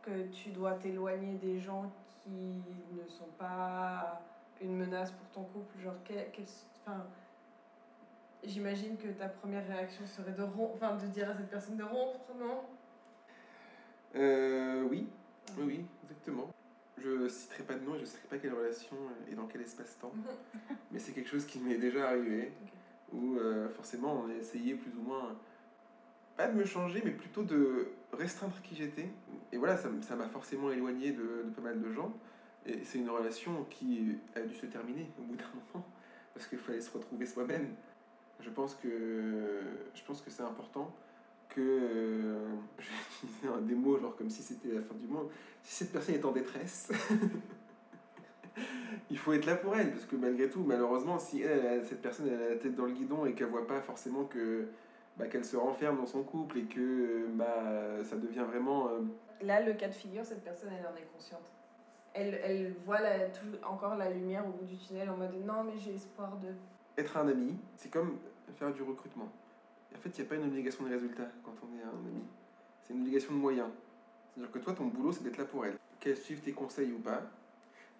[0.02, 1.90] que tu dois t'éloigner des gens
[2.22, 2.62] qui
[2.92, 4.20] ne sont pas
[4.60, 6.26] une menace pour ton couple Genre, quel,
[6.80, 7.04] enfin,
[8.44, 11.82] J'imagine que ta première réaction serait de, rom- enfin, de dire à cette personne de
[11.82, 12.60] rompre, non?
[14.14, 15.08] Euh, oui,
[15.58, 16.48] oui, oui, exactement.
[16.98, 19.46] Je citerai pas de nom et je ne citerai pas quelle relation euh, et dans
[19.46, 20.12] quel espace-temps.
[20.90, 22.52] Mais c'est quelque chose qui m'est déjà arrivé.
[23.12, 25.36] Où euh, forcément, on a essayé plus ou moins,
[26.36, 29.08] pas de me changer, mais plutôt de restreindre qui j'étais.
[29.52, 32.12] Et voilà, ça m'a forcément éloigné de, de pas mal de gens.
[32.66, 35.86] Et c'est une relation qui a dû se terminer au bout d'un moment,
[36.34, 37.68] parce qu'il fallait se retrouver soi-même.
[38.40, 39.62] Je pense que,
[39.94, 40.92] je pense que c'est important
[41.56, 42.46] que, euh,
[42.78, 42.90] je vais
[43.24, 45.28] utiliser des mots genre comme si c'était la fin du monde,
[45.62, 46.90] si cette personne est en détresse,
[49.10, 52.28] il faut être là pour elle, parce que malgré tout, malheureusement, si elle, cette personne
[52.28, 54.66] elle a la tête dans le guidon et qu'elle voit pas forcément que
[55.16, 59.00] bah, qu'elle se renferme dans son couple et que euh, bah, ça devient vraiment euh,
[59.42, 61.52] Là, le cas de figure, cette personne, elle en est consciente.
[62.14, 65.64] Elle, elle voit la, tout- encore la lumière au bout du tunnel en mode non,
[65.64, 66.48] mais j'ai espoir de.
[67.00, 68.16] être un ami, c'est comme
[68.58, 69.28] faire du recrutement.
[69.96, 72.22] En fait, il n'y a pas une obligation de résultat quand on est un ami.
[72.82, 73.68] C'est une obligation de moyens.
[74.34, 75.76] C'est-à-dire que toi, ton boulot, c'est d'être là pour elle.
[75.98, 77.22] Qu'elle suive tes conseils ou pas.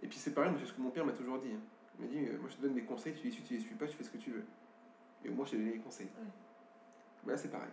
[0.03, 1.49] Et puis c'est pareil, c'est ce que mon père m'a toujours dit.
[1.99, 3.61] Il m'a dit, euh, moi je te donne des conseils, tu les suis, tu les
[3.61, 4.45] suis pas, tu fais ce que tu veux.
[5.25, 6.09] Et moi, je t'ai donné les conseils.
[7.25, 7.71] Bah, là, c'est pareil.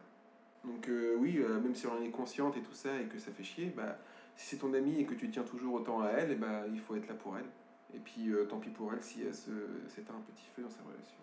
[0.63, 3.31] Donc euh, oui, euh, même si on est consciente et tout ça, et que ça
[3.31, 3.97] fait chier, bah,
[4.37, 6.79] si c'est ton amie et que tu tiens toujours autant à elle, et bah, il
[6.79, 7.49] faut être là pour elle.
[7.93, 11.19] Et puis tant pis pour elle si elle s'éteint un petit feu dans sa relation.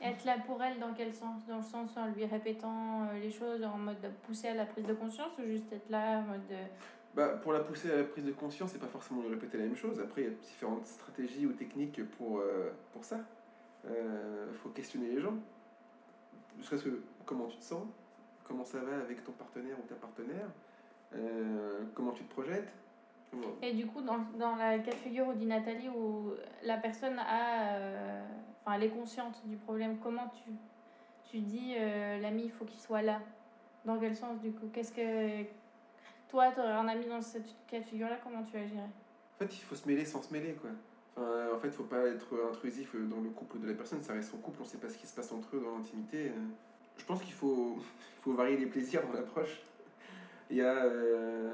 [0.00, 1.44] Être là pour elle dans quel sens?
[1.46, 4.64] Dans le sens en lui répétant euh, les choses en mode de pousser à la
[4.64, 6.56] prise de conscience ou juste être là en mode de...
[7.14, 9.64] Bah, pour la pousser à la prise de conscience, c'est pas forcément de répéter la
[9.64, 9.98] même chose.
[10.00, 13.18] Après, il y a différentes stratégies ou techniques pour, euh, pour ça.
[13.84, 15.34] Il faut questionner les gens.
[16.58, 17.84] Ne serait-ce que comment tu te sens,
[18.44, 20.48] comment ça va avec ton partenaire ou ta partenaire,
[21.14, 22.72] euh, comment tu te projettes.
[23.62, 26.32] Et du coup, dans, dans la cas de figure où dit Nathalie, où
[26.64, 28.26] la personne a, euh,
[28.68, 30.50] enfin, elle est consciente du problème, comment tu,
[31.30, 33.20] tu dis euh, l'ami, il faut qu'il soit là?
[33.84, 34.68] Dans quel sens du coup?
[34.72, 35.44] Qu'est-ce que
[36.28, 38.80] toi, tu aurais un ami dans cette cas de figure-là, comment tu agirais?
[38.80, 40.70] En fait, il faut se mêler sans se mêler, quoi.
[41.16, 44.02] Enfin, en fait, faut pas être intrusif dans le couple de la personne.
[44.02, 46.28] Ça reste son couple, on sait pas ce qui se passe entre eux dans l'intimité.
[46.28, 46.32] euh.
[46.98, 47.78] Je pense qu'il faut,
[48.20, 49.62] faut varier les plaisirs dans l'approche.
[50.50, 51.52] Il y a euh,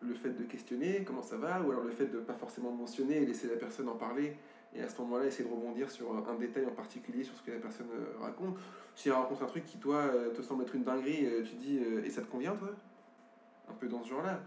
[0.00, 3.16] le fait de questionner comment ça va, ou alors le fait de pas forcément mentionner
[3.16, 4.36] et laisser la personne en parler.
[4.74, 7.50] Et à ce moment-là, essayer de rebondir sur un détail en particulier sur ce que
[7.50, 8.58] la personne euh, raconte.
[8.94, 11.54] Si elle raconte un truc qui, toi, euh, te semble être une dinguerie, euh, tu
[11.54, 12.70] dis euh, Et ça te convient, toi?
[13.68, 14.40] Un peu dans ce genre-là.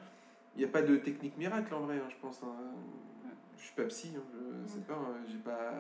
[0.56, 2.42] Il n'y a pas de technique miracle en vrai, hein, je pense.
[2.44, 2.54] hein.
[3.58, 4.22] Je suis pas psy, hein,
[4.66, 5.74] je sais pas, hein, j'ai pas.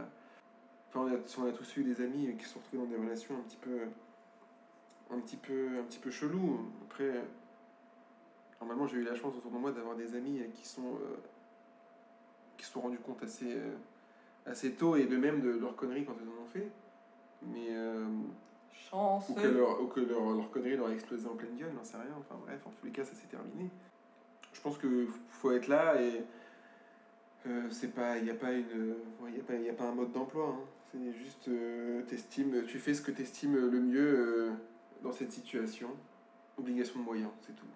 [0.90, 1.02] Enfin,
[1.38, 3.58] on a, tous eu des amis qui se sont retrouvés dans des relations un petit
[3.58, 3.82] peu.
[5.12, 6.72] un petit peu, un petit peu chelou.
[6.90, 7.24] Après,
[8.60, 10.96] normalement, j'ai eu la chance autour de moi d'avoir des amis qui sont.
[10.96, 11.18] euh,
[12.58, 13.72] qui se sont rendus compte assez, euh,
[14.50, 16.70] assez tôt et de même de leurs conneries quand ils en ont fait.
[17.43, 17.68] Mais.
[17.70, 18.06] euh,
[19.30, 21.84] ou que, leur, ou que leur, leur connerie leur a explosé en pleine gueule, j'en
[21.84, 22.12] sais rien.
[22.20, 23.70] Enfin bref, en tous les cas, ça s'est terminé.
[24.54, 26.24] Je pense qu'il faut être là et
[27.47, 29.86] euh, c'est pas, il n'y a pas une, ouais, y a pas, y a pas
[29.86, 30.56] un mode d'emploi.
[30.58, 30.64] hein.
[30.91, 34.52] C'est juste, euh, t'estimes, tu fais ce que tu estimes le mieux euh,
[35.04, 35.89] dans cette situation.
[36.58, 37.68] Obligation de moyens, c'est tout.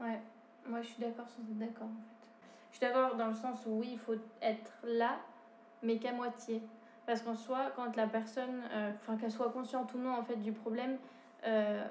[0.00, 0.18] Ouais,
[0.66, 2.28] moi je suis d'accord sans être d'accord en fait.
[2.72, 5.20] Je suis d'accord dans le sens où oui, il faut être là,
[5.82, 6.62] mais qu'à moitié.
[7.06, 10.36] Parce qu'en soi, quand la personne, euh, enfin qu'elle soit consciente ou non en fait
[10.36, 10.96] du problème,
[11.46, 11.84] euh,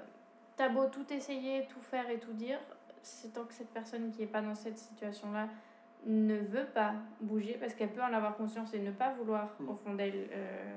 [0.56, 2.60] t'as beau tout essayer, tout faire et tout dire,
[3.02, 5.48] c'est tant que cette personne qui est pas dans cette situation-là
[6.06, 9.70] ne veut pas bouger, parce qu'elle peut en avoir conscience et ne pas vouloir Mm.
[9.70, 10.74] au fond d'elle euh,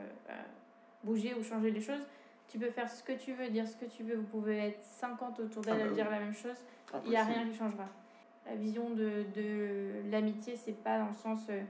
[1.04, 2.04] bouger ou changer les choses,
[2.48, 4.82] tu peux faire ce que tu veux, dire ce que tu veux, vous pouvez être
[4.82, 5.94] 50 autour d'elle Ah bah à oui.
[5.94, 6.56] dire la même chose
[7.04, 7.86] il n'y a rien qui changera.
[8.44, 11.62] La vision de, de l'amitié, c'est pas dans le sens euh,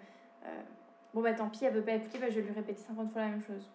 [1.14, 3.22] bon bah tant pis, elle veut pas écouter, bah, je vais lui répéter 50 fois
[3.22, 3.70] la même chose.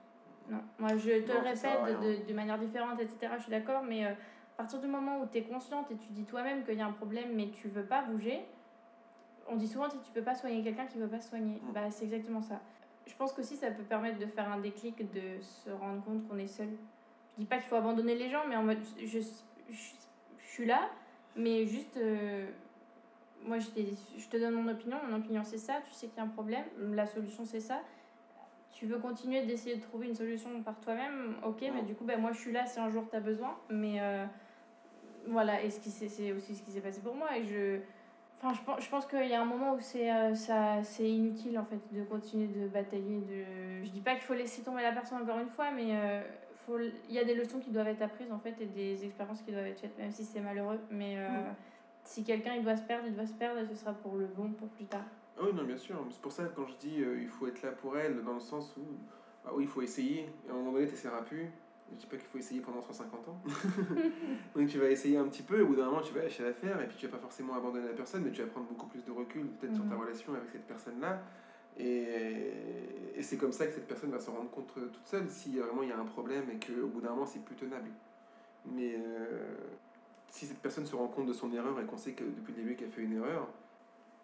[0.49, 3.33] Non, moi je te Non, le répète de, de manière différente, etc.
[3.37, 6.07] Je suis d'accord, mais euh, à partir du moment où tu es consciente et tu
[6.11, 8.45] dis toi-même qu'il y a un problème, mais tu veux pas bouger,
[9.47, 11.61] on dit souvent tu peux pas soigner quelqu'un qui veut pas se soigner.
[11.61, 11.73] Mm.
[11.73, 12.59] Bah, c'est exactement ça.
[13.05, 16.37] Je pense qu'aussi ça peut permettre de faire un déclic, de se rendre compte qu'on
[16.37, 16.69] est seul.
[17.35, 19.19] Je dis pas qu'il faut abandonner les gens, mais en mode je, je,
[19.69, 20.89] je suis là,
[21.35, 22.47] mais juste, euh,
[23.45, 23.67] moi je,
[24.17, 26.27] je te donne mon opinion, mon opinion c'est ça, tu sais qu'il y a un
[26.27, 27.81] problème, la solution c'est ça.
[28.71, 32.19] Tu veux continuer d'essayer de trouver une solution par toi-même, ok, mais du coup, ben,
[32.19, 34.25] moi je suis là si un jour tu as besoin, mais euh,
[35.27, 37.79] voilà, et ce c'est aussi ce qui s'est passé pour moi, et je.
[38.39, 41.09] Enfin, je pense, je pense qu'il y a un moment où c'est euh, ça c'est
[41.09, 43.21] inutile en fait de continuer de batailler.
[43.21, 43.83] De...
[43.83, 46.21] Je dis pas qu'il faut laisser tomber la personne encore une fois, mais euh,
[46.53, 46.77] faut,
[47.09, 49.51] il y a des leçons qui doivent être apprises en fait et des expériences qui
[49.51, 50.79] doivent être faites, même si c'est malheureux.
[50.91, 51.17] Mais.
[52.07, 54.25] Si quelqu'un il doit se perdre, il doit se perdre et ce sera pour le
[54.25, 55.05] bon pour plus tard.
[55.37, 55.95] Ah Oui, non, bien sûr.
[56.09, 58.33] C'est pour ça que quand je dis euh, il faut être là pour elle, dans
[58.33, 58.81] le sens où,
[59.43, 60.29] bah oui, il faut essayer.
[60.47, 61.49] Et à un moment donné, tu n'essaieras plus.
[61.91, 63.39] Je dis pas qu'il faut essayer pendant 150 ans.
[64.55, 66.43] Donc tu vas essayer un petit peu, et au bout d'un moment, tu vas lâcher
[66.43, 68.87] l'affaire, et puis tu vas pas forcément abandonner la personne, mais tu vas prendre beaucoup
[68.87, 70.01] plus de recul, peut-être sur ta Mhm.
[70.01, 71.21] relation avec cette personne-là.
[71.77, 75.59] Et, et c'est comme ça que cette personne va se rendre compte toute seule si
[75.59, 77.89] vraiment il y a un problème et qu'au bout d'un moment c'est plus tenable.
[78.65, 79.45] Mais euh,
[80.29, 82.61] si cette personne se rend compte de son erreur et qu'on sait que depuis le
[82.63, 83.47] début qu'elle fait une erreur,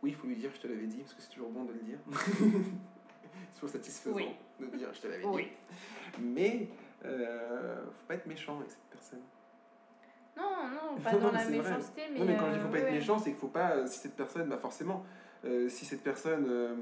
[0.02, 1.74] oui, il faut lui dire je te l'avais dit parce que c'est toujours bon de
[1.74, 1.98] le dire.
[2.12, 4.30] c'est toujours satisfaisant Oui.
[4.60, 5.44] de dire je te l'avais Oui.
[5.44, 6.22] dit.
[6.22, 6.68] Mais
[7.06, 9.22] euh, faut pas être méchant avec cette personne.
[10.36, 11.58] Non, non, pas Non, dans la vrai.
[11.58, 12.20] méchanceté, mais.
[12.20, 13.72] non, mais quand je dis euh, faut pas ouais, être méchant, c'est qu'il faut pas.
[13.76, 15.06] euh, Si cette personne, bah forcément,
[15.46, 16.76] euh, si cette personne, euh,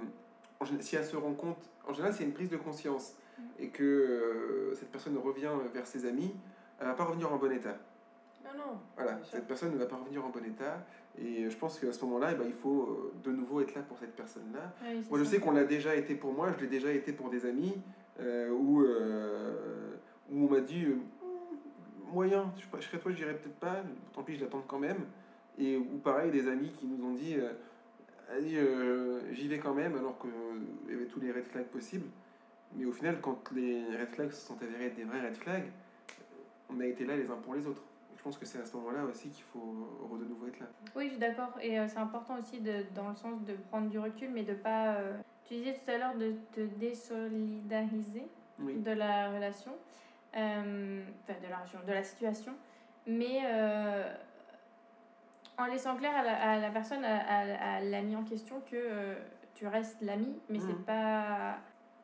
[0.59, 3.43] en si elle se rend compte, en général, c'est une prise de conscience Mm.
[3.59, 6.35] et que cette personne revient vers ses amis,
[6.79, 7.77] elle va pas revenir en bon état.
[8.57, 8.79] Non, non.
[8.95, 10.85] Voilà, cette personne ne va pas revenir en bon état.
[11.17, 13.81] Et je pense qu'à ce moment-là, eh ben, il faut euh, de nouveau être là
[13.81, 14.73] pour cette personne-là.
[14.83, 17.29] Oui, Moi, je sais qu'on l'a déjà été pour moi, je l'ai déjà été pour
[17.29, 17.73] des amis,
[18.19, 19.91] euh, où, euh,
[20.31, 20.95] où on m'a dit euh,
[22.13, 23.83] moyen, je, je serais toi, j'irais peut-être pas,
[24.13, 25.05] tant pis, je l'attends quand même.
[25.57, 27.51] Et ou pareil, des amis qui nous ont dit euh,
[28.31, 32.07] euh, j'y vais quand même, alors qu'il y avait tous les red flags possibles.
[32.75, 35.69] Mais au final, quand les red flags se sont avérés être des vrais red flags,
[36.69, 37.83] on a été là les uns pour les autres.
[38.21, 40.67] Je pense que c'est à ce moment-là aussi qu'il faut de nouveau être là.
[40.95, 41.57] Oui, je suis d'accord.
[41.59, 44.53] Et euh, c'est important aussi de, dans le sens de prendre du recul, mais de
[44.53, 44.93] pas.
[44.93, 48.27] euh, tu disais tout à l'heure de te désolidariser
[48.59, 48.75] Oui.
[48.75, 49.71] de la relation,
[50.37, 52.53] euh, enfin de la relation, de la situation,
[53.07, 53.39] mais
[55.57, 59.15] en laissant clair à la, à la personne, à, à- à l'ami en question, que
[59.55, 60.63] tu restes l'ami, mais Mhm.
[60.67, 61.57] c'est pas.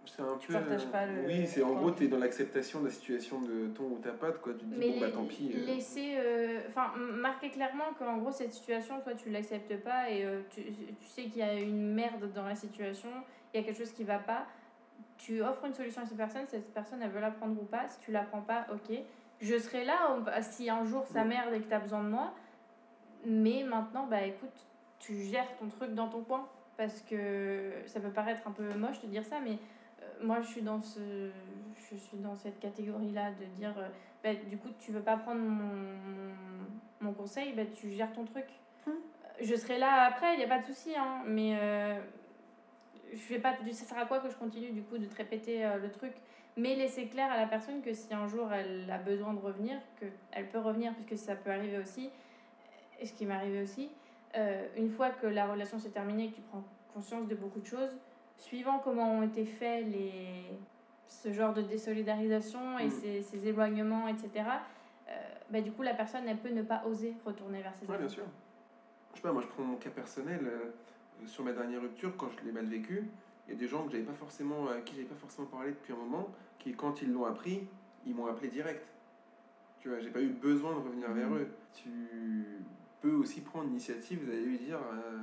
[0.07, 0.53] C'est un Tu peu.
[0.53, 3.67] partages pas le- Oui, c'est en gros, tu es dans l'acceptation de la situation de
[3.67, 4.53] ton ou ta pote, quoi.
[4.53, 5.51] Tu te dis, Mais bon, bah tant pis.
[5.55, 10.09] euh, laisser, euh, enfin, m- marquer clairement qu'en gros, cette situation, toi, tu l'acceptes pas
[10.09, 13.09] et euh, tu, tu sais qu'il y a une merde dans la situation,
[13.53, 14.45] il y a quelque chose qui va pas.
[15.17, 17.87] Tu offres une solution à cette personne, cette personne, elle veut la prendre ou pas.
[17.87, 18.97] Si tu la prends pas, ok.
[19.41, 22.33] Je serai là si un jour ça merde et que tu as besoin de moi.
[23.25, 24.49] Mais maintenant, bah écoute,
[24.99, 26.47] tu gères ton truc dans ton coin.
[26.77, 29.55] Parce que ça peut paraître un peu moche de dire ça, mais euh,
[30.23, 31.29] moi je suis dans ce
[31.89, 33.87] je suis dans cette catégorie là de dire euh,
[34.23, 36.33] bah, du coup tu veux pas prendre mon,
[37.01, 38.45] mon conseil bah, tu gères ton truc
[38.87, 38.91] Hmm.
[39.41, 41.99] je serai là après il n'y a pas de souci hein, mais euh,
[43.11, 45.65] je vais pas ça sert à quoi que je continue du coup de te répéter
[45.65, 46.13] euh, le truc
[46.55, 49.77] mais laisser clair à la personne que si un jour elle a besoin de revenir
[49.99, 52.09] que elle peut revenir puisque ça peut arriver aussi
[52.99, 53.89] et ce qui m'est arrivé aussi
[54.37, 56.63] euh, une fois que la relation s'est terminée que tu prends
[56.93, 57.97] conscience de beaucoup de choses
[58.37, 60.43] suivant comment ont été faits les
[61.07, 62.91] ce genre de désolidarisation et Mm.
[62.91, 64.29] ces, ces éloignements etc
[65.09, 65.11] euh,
[65.49, 68.03] bah, du coup la personne elle peut ne pas oser retourner vers ses Ouais, amis
[68.05, 68.23] bien sûr.
[69.11, 70.41] Je sais pas, moi je prends mon cas personnel.
[70.43, 70.71] euh,
[71.25, 73.09] sur ma dernière rupture, quand je l'ai mal vécu,
[73.47, 75.71] il y a des gens que j'avais pas forcément, à qui j'avais pas forcément parlé
[75.71, 76.27] depuis un moment,
[76.59, 77.67] qui quand ils l'ont appris,
[78.05, 78.85] ils m'ont appelé direct.
[79.79, 81.37] Tu vois, j'ai pas eu besoin de revenir vers Mhm.
[81.37, 81.47] eux.
[81.73, 82.45] Tu
[83.01, 85.17] peux aussi prendre l'initiative d'aller lui dire euh,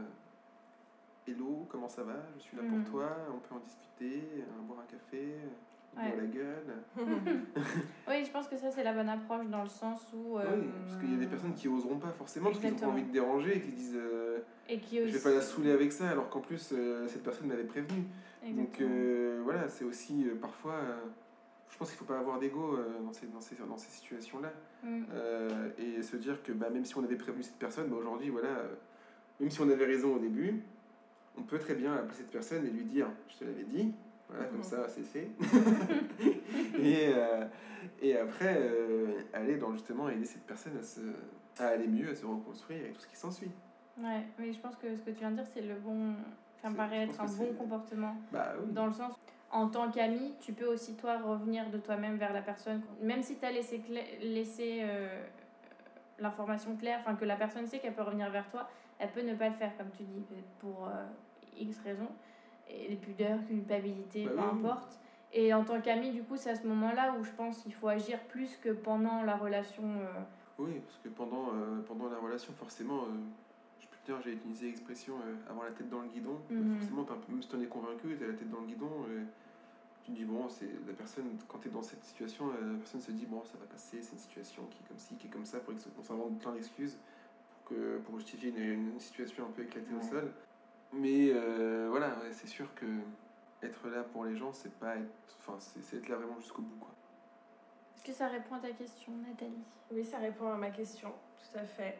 [1.27, 2.17] Hello, comment ça va?
[2.37, 6.09] Je suis là pour toi, on peut en discuter, euh, boire un café, euh, Ouais.
[6.09, 6.75] boire la gueule.
[8.09, 10.67] oui je pense que ça c'est la bonne approche dans le sens où euh, Oui,
[10.87, 12.93] parce qu'il y a des personnes qui oseront pas forcément, parce qu'ils ont pas Exactement.
[12.93, 15.93] envie de déranger et qui disent euh, et qui Je vais pas la saouler avec
[15.93, 18.01] ça, alors qu'en plus, euh, cette personne m'avait prévenu.
[18.43, 18.91] Donc Exactement.
[18.93, 20.81] euh, voilà, c'est aussi parfois.
[21.71, 24.53] je pense qu'il faut pas avoir d'ego dans ces, dans ces, dans ces situations-là.
[24.83, 25.05] Mm.
[25.13, 28.29] Euh, et se dire que bah, même si on avait prévenu cette personne, bah, aujourd'hui,
[28.31, 28.65] voilà,
[29.41, 30.61] même si on avait raison au début,
[31.39, 33.93] on peut très bien appeler cette personne et lui dire Je te l'avais dit.
[34.29, 35.29] Voilà, comme ça, c'est fait.
[36.79, 37.45] et, euh,
[38.01, 41.01] et après, euh, aller dans justement aider cette personne à, se,
[41.63, 43.51] à aller mieux, à se reconstruire et tout ce qui s'ensuit.
[43.99, 46.15] Ouais, mais je pense que ce que tu viens de dire, c'est le bon.
[46.63, 48.17] Ça me paraît être un bon comportement.
[48.33, 48.73] Bah oui.
[48.73, 49.13] Dans le sens,
[49.53, 52.81] en tant qu'ami, tu peux aussi, toi, revenir de toi-même vers la personne.
[53.03, 55.23] Même si tu as laissé, cla- laissé euh,
[56.19, 58.69] l'information claire, enfin que la personne sait qu'elle peut revenir vers toi,
[58.99, 60.23] elle peut ne pas le faire, comme tu dis,
[60.61, 61.05] pour euh,
[61.59, 62.09] X raisons.
[62.69, 64.45] Et les pudeurs, culpabilité, Bah peu oui.
[64.67, 64.99] importe.
[65.33, 67.89] Et en tant qu'ami, du coup, c'est à ce moment-là où je pense qu'il faut
[67.89, 69.83] agir plus que pendant la relation.
[69.83, 70.21] euh,
[70.59, 73.09] Oui, parce que pendant, euh, pendant la relation, forcément, euh,
[73.81, 75.15] je peux te dire, j'ai utilisé l'expression
[75.51, 76.39] avoir la tête dans le guidon.
[76.49, 76.77] Mhm.
[76.79, 78.91] Forcément, t'es même si tu en es convaincu, tu as la tête dans le guidon.
[80.05, 83.01] tu te dis, bon, c'est la personne, quand tu es dans cette situation, la personne
[83.01, 85.31] se dit, bon, ça va passer, c'est une situation qui est comme ci, qui est
[85.31, 86.97] comme ça, pour ex- on s'invente plein d'excuses
[87.65, 90.33] que, pour justifier une, une situation un peu éclatée au sol.
[90.93, 92.87] Mais euh, voilà, ouais, c'est sûr que
[93.63, 96.63] être là pour les gens, c'est pas être, enfin, c'est c'est être là vraiment jusqu'au
[96.63, 96.91] bout, quoi.
[97.97, 99.65] Est-ce que ça répond à ta question, Nathalie?
[99.91, 101.99] Oui, ça répond à ma question, tout à fait.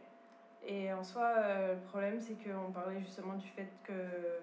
[0.67, 4.39] Et en soi, euh, le problème, c'est qu'on parlait justement du fait que euh,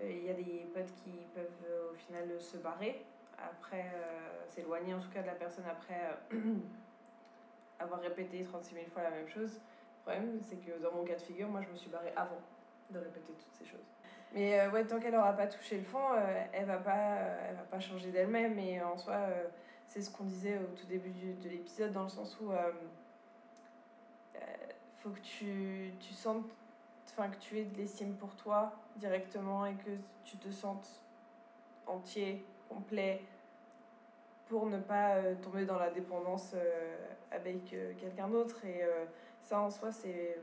[0.00, 3.04] il y a des potes qui peuvent euh, au final se barrer,
[3.38, 6.00] après euh, s'éloigner en tout cas de la personne après
[6.32, 6.54] euh,
[7.78, 9.60] avoir répété 36 000 fois la même chose.
[10.04, 12.40] Le problème, c'est que dans mon cas de figure, moi, je me suis barrée avant
[12.90, 13.86] de répéter toutes ces choses.
[14.34, 17.62] Mais euh, ouais, tant qu'elle aura pas touché le fond, euh, elle va euh, va
[17.70, 18.58] pas changer d'elle-même.
[18.58, 19.44] Et en soi, euh,
[19.86, 22.72] c'est ce qu'on disait au tout début de l'épisode, dans le sens où euh,
[24.98, 26.46] faut que tu, tu sentes,
[27.06, 29.90] enfin que tu aies de l'estime pour toi directement et que
[30.24, 30.88] tu te sentes
[31.86, 33.20] entier, complet,
[34.48, 36.54] pour ne pas tomber dans la dépendance
[37.30, 38.64] avec quelqu'un d'autre.
[38.64, 38.82] Et
[39.42, 40.38] ça, en soi, c'est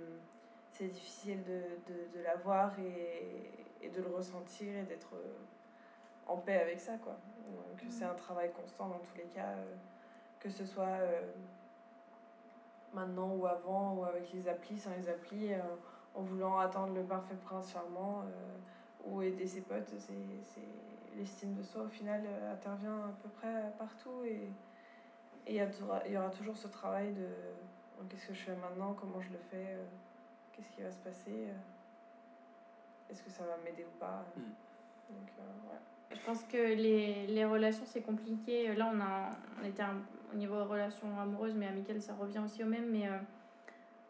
[0.71, 5.33] c'est difficile de, de, de l'avoir et, et de le ressentir et d'être euh,
[6.27, 6.93] en paix avec ça.
[7.03, 7.17] Quoi.
[7.47, 7.89] Donc, Mhm.
[7.91, 9.75] c'est un travail constant dans tous les cas, euh,
[10.39, 11.21] que ce soit euh,
[12.93, 15.59] maintenant ou avant, ou avec les applis, sans les applis, euh,
[16.15, 18.23] en voulant attendre le parfait prince charmant
[19.05, 19.89] ou aider ses potes.
[19.97, 20.61] C'est, c'est...
[21.17, 22.21] L'estime de soi, au final,
[22.51, 24.49] intervient à peu près partout et
[25.47, 27.27] et il y, a aura toujours ce travail de
[28.09, 29.83] qu'est-ce que je fais maintenant, comment je le fais, euh,
[30.53, 34.23] qu'est-ce qui va se passer, euh, est-ce que ça va m'aider ou pas?
[34.35, 34.41] Mm.
[34.41, 35.79] Donc, euh, ouais.
[36.15, 38.73] Je pense que les, les relations, c'est compliqué.
[38.75, 39.29] Là, on, a,
[39.61, 40.01] on était un-
[40.33, 42.89] au niveau relations amoureuses, mais amicales, ça revient aussi au même.
[42.89, 43.17] Mais euh,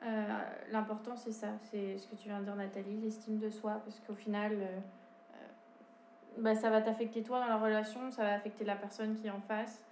[0.03, 0.39] euh,
[0.71, 1.49] l'important, c'est ça.
[1.71, 3.81] C'est ce que tu viens de dire, Nathalie, l'estime de soi.
[3.85, 4.57] Parce qu'au final,
[6.37, 9.31] bah, ça va t'affecter toi dans la relation, ça va affecter la personne qui est
[9.31, 9.83] en face.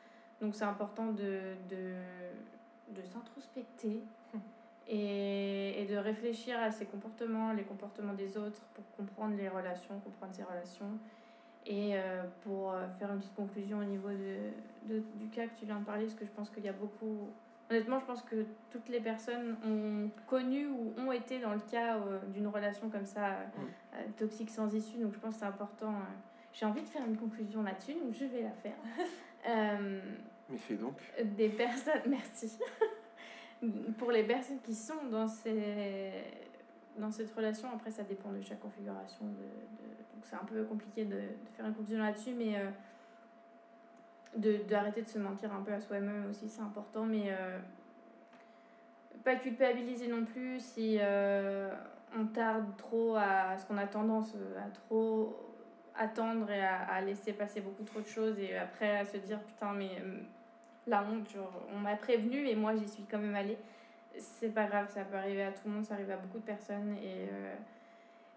[0.42, 1.96] Donc, c'est important de, de,
[2.90, 4.02] de s'introspecter
[4.88, 10.00] et, et de réfléchir à ses comportements, les comportements des autres, pour comprendre les relations,
[10.00, 10.98] comprendre ses relations.
[11.66, 14.52] Et euh, pour euh, faire une petite conclusion au niveau de,
[14.94, 16.74] de- du cas que tu viens de parler, parce que je pense qu'il y a
[16.74, 17.28] beaucoup...
[17.70, 21.98] Honnêtement, je pense que toutes les personnes ont connu ou ont été dans le cas
[21.98, 23.32] euh, d'une relation comme ça,
[23.96, 25.00] euh, toxique sans issue.
[25.00, 25.94] Donc je pense que c'est important.
[26.54, 28.78] J'ai envie de faire une conclusion là-dessus, donc je vais la faire.
[30.50, 30.96] Mais fais donc.
[31.24, 32.58] des personnes, merci,
[33.98, 36.12] pour les personnes qui sont dans, ces,
[36.98, 41.06] dans cette relation, après ça dépend de chaque configuration, de, donc c'est un peu compliqué
[41.06, 41.20] de,
[41.56, 42.70] faire une conclusion là-dessus, mais euh,
[44.38, 47.60] de d'arrêter de se mentir un peu à soi-même aussi, c'est important, mais euh,
[49.24, 51.74] pas culpabiliser non plus si euh,
[52.16, 55.36] on tarde trop à ce qu'on a tendance à trop
[55.96, 59.74] attendre et à, laisser passer beaucoup trop de choses et après à se dire putain
[59.74, 59.90] mais
[60.88, 61.36] la honte
[61.74, 63.58] on m'a prévenu et moi j'y suis quand même allée.
[64.18, 66.44] C'est pas grave ça peut arriver à tout le monde ça arrive à beaucoup de
[66.44, 67.56] personnes et euh,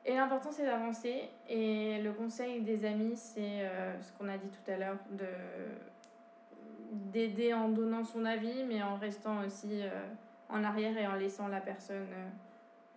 [0.04, 1.28] et l'important c'est d'avancer.
[1.48, 5.26] Et le conseil des amis c'est euh, ce qu'on a dit tout à l'heure de
[6.92, 9.88] d'aider en donnant son avis mais en restant aussi euh,
[10.48, 12.08] en arrière et en laissant la personne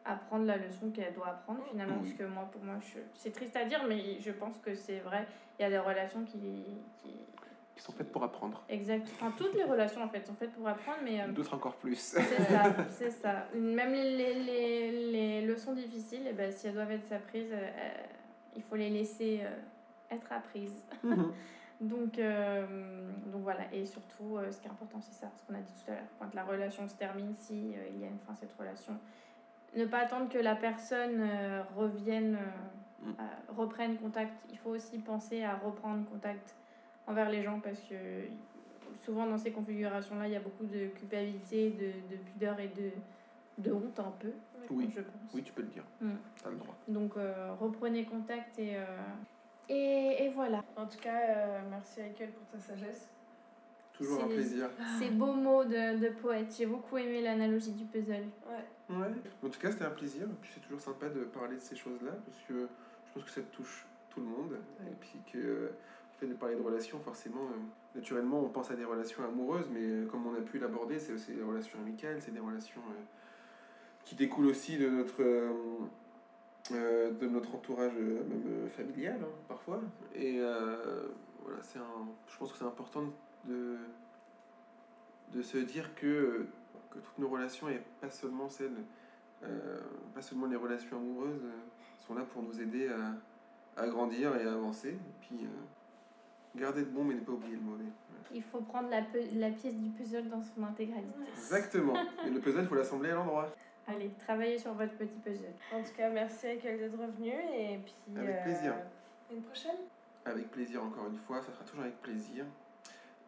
[0.06, 1.98] apprendre la leçon qu'elle doit apprendre finalement.
[1.98, 2.76] Parce que moi pour moi
[3.14, 5.28] c'est triste à dire mais je pense que c'est vrai.
[5.60, 6.40] Il y a des relations qui,
[6.98, 7.14] qui...
[7.76, 8.64] Qui sont faites pour apprendre.
[8.70, 11.76] exact enfin toutes les relations en fait sont faites pour apprendre mais euh, D'autres encore
[11.76, 11.96] plus.
[11.98, 16.74] c'est ça c'est ça même les, les, les, les leçons difficiles eh ben, si elles
[16.76, 17.90] doivent être apprises euh, euh,
[18.56, 21.34] il faut les laisser euh, être apprises Mhm.
[21.82, 22.66] donc, euh,
[23.26, 25.74] donc voilà, et surtout, euh, ce qui est important, c'est ça, ce qu'on a dit
[25.84, 26.04] tout à l'heure.
[26.18, 28.94] Quand la relation se termine, si euh, il y a une fin à cette relation,
[29.76, 32.40] ne pas attendre que la personne euh, revienne, euh,
[33.06, 33.16] Mm.
[33.58, 34.32] reprenne contact.
[34.50, 36.56] Il faut aussi penser à reprendre contact
[37.08, 37.96] envers les gens parce que
[39.04, 42.92] souvent dans ces configurations-là, il y a beaucoup de culpabilité, de, de pudeur et de,
[43.58, 44.32] de honte un peu,
[44.72, 44.90] Oui.
[44.96, 45.34] je pense.
[45.34, 45.84] Oui, tu peux le dire.
[46.02, 46.12] Mm.
[46.42, 46.76] T'as le droit.
[46.88, 48.86] Donc euh, reprenez contact et, euh,
[49.70, 50.64] et, et voilà.
[50.76, 53.10] En tout cas, euh, merci Michael pour ta sagesse.
[53.94, 54.70] Toujours un plaisir.
[54.98, 56.52] Ces beaux mots de, de poète.
[56.58, 58.26] J'ai beaucoup aimé l'analogie du puzzle.
[58.50, 58.96] Ouais.
[58.96, 59.08] Ouais.
[59.44, 60.24] En tout cas, c'était un plaisir.
[60.24, 62.68] Et puis c'est toujours sympa de parler de ces choses-là parce que
[63.08, 64.52] je pense que ça touche tout le monde.
[64.80, 64.92] Ouais.
[64.92, 65.70] Et puis que euh,
[66.28, 70.06] de parler de relations, forcément, euh, naturellement, on pense à des relations amoureuses, mais euh,
[70.06, 73.02] comme on a pu l'aborder, c'est aussi des relations amicales, c'est des relations euh,
[74.04, 75.24] qui découlent aussi de notre,
[76.72, 79.82] de notre entourage même familial, hein, parfois.
[80.14, 80.40] Et
[81.42, 83.04] voilà, c'est un, je pense que c'est important
[83.46, 83.78] de,
[85.32, 86.46] de se dire que,
[86.90, 88.76] que toutes nos relations, et pas seulement celles,
[90.14, 91.46] pas seulement les relations amoureuses,
[92.06, 92.90] sont là pour nous aider
[93.78, 94.98] à, grandir et à avancer.
[95.22, 95.48] Puis,
[96.56, 97.84] garder de bon, mais ne pas oublier le mauvais.
[98.34, 99.02] Il faut prendre la,
[99.36, 101.14] la pièce du puzzle dans son intégralité.
[101.36, 101.94] Exactement.
[102.26, 103.54] Et le puzzle, il faut l'assembler à l'endroit.
[103.88, 105.52] Allez, travaillez sur votre petit puzzle.
[105.74, 107.94] En tout cas, merci Michael d'être revenu et puis.
[108.16, 108.74] Avec euh, plaisir.
[109.32, 109.78] Une prochaine.
[110.26, 111.42] Avec plaisir, encore une fois.
[111.42, 112.46] Ça sera toujours avec plaisir.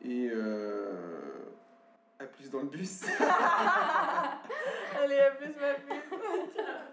[0.02, 0.94] Et euh,
[2.20, 3.04] à plus dans le bus.
[5.04, 6.58] Allez, à plus, ma puce.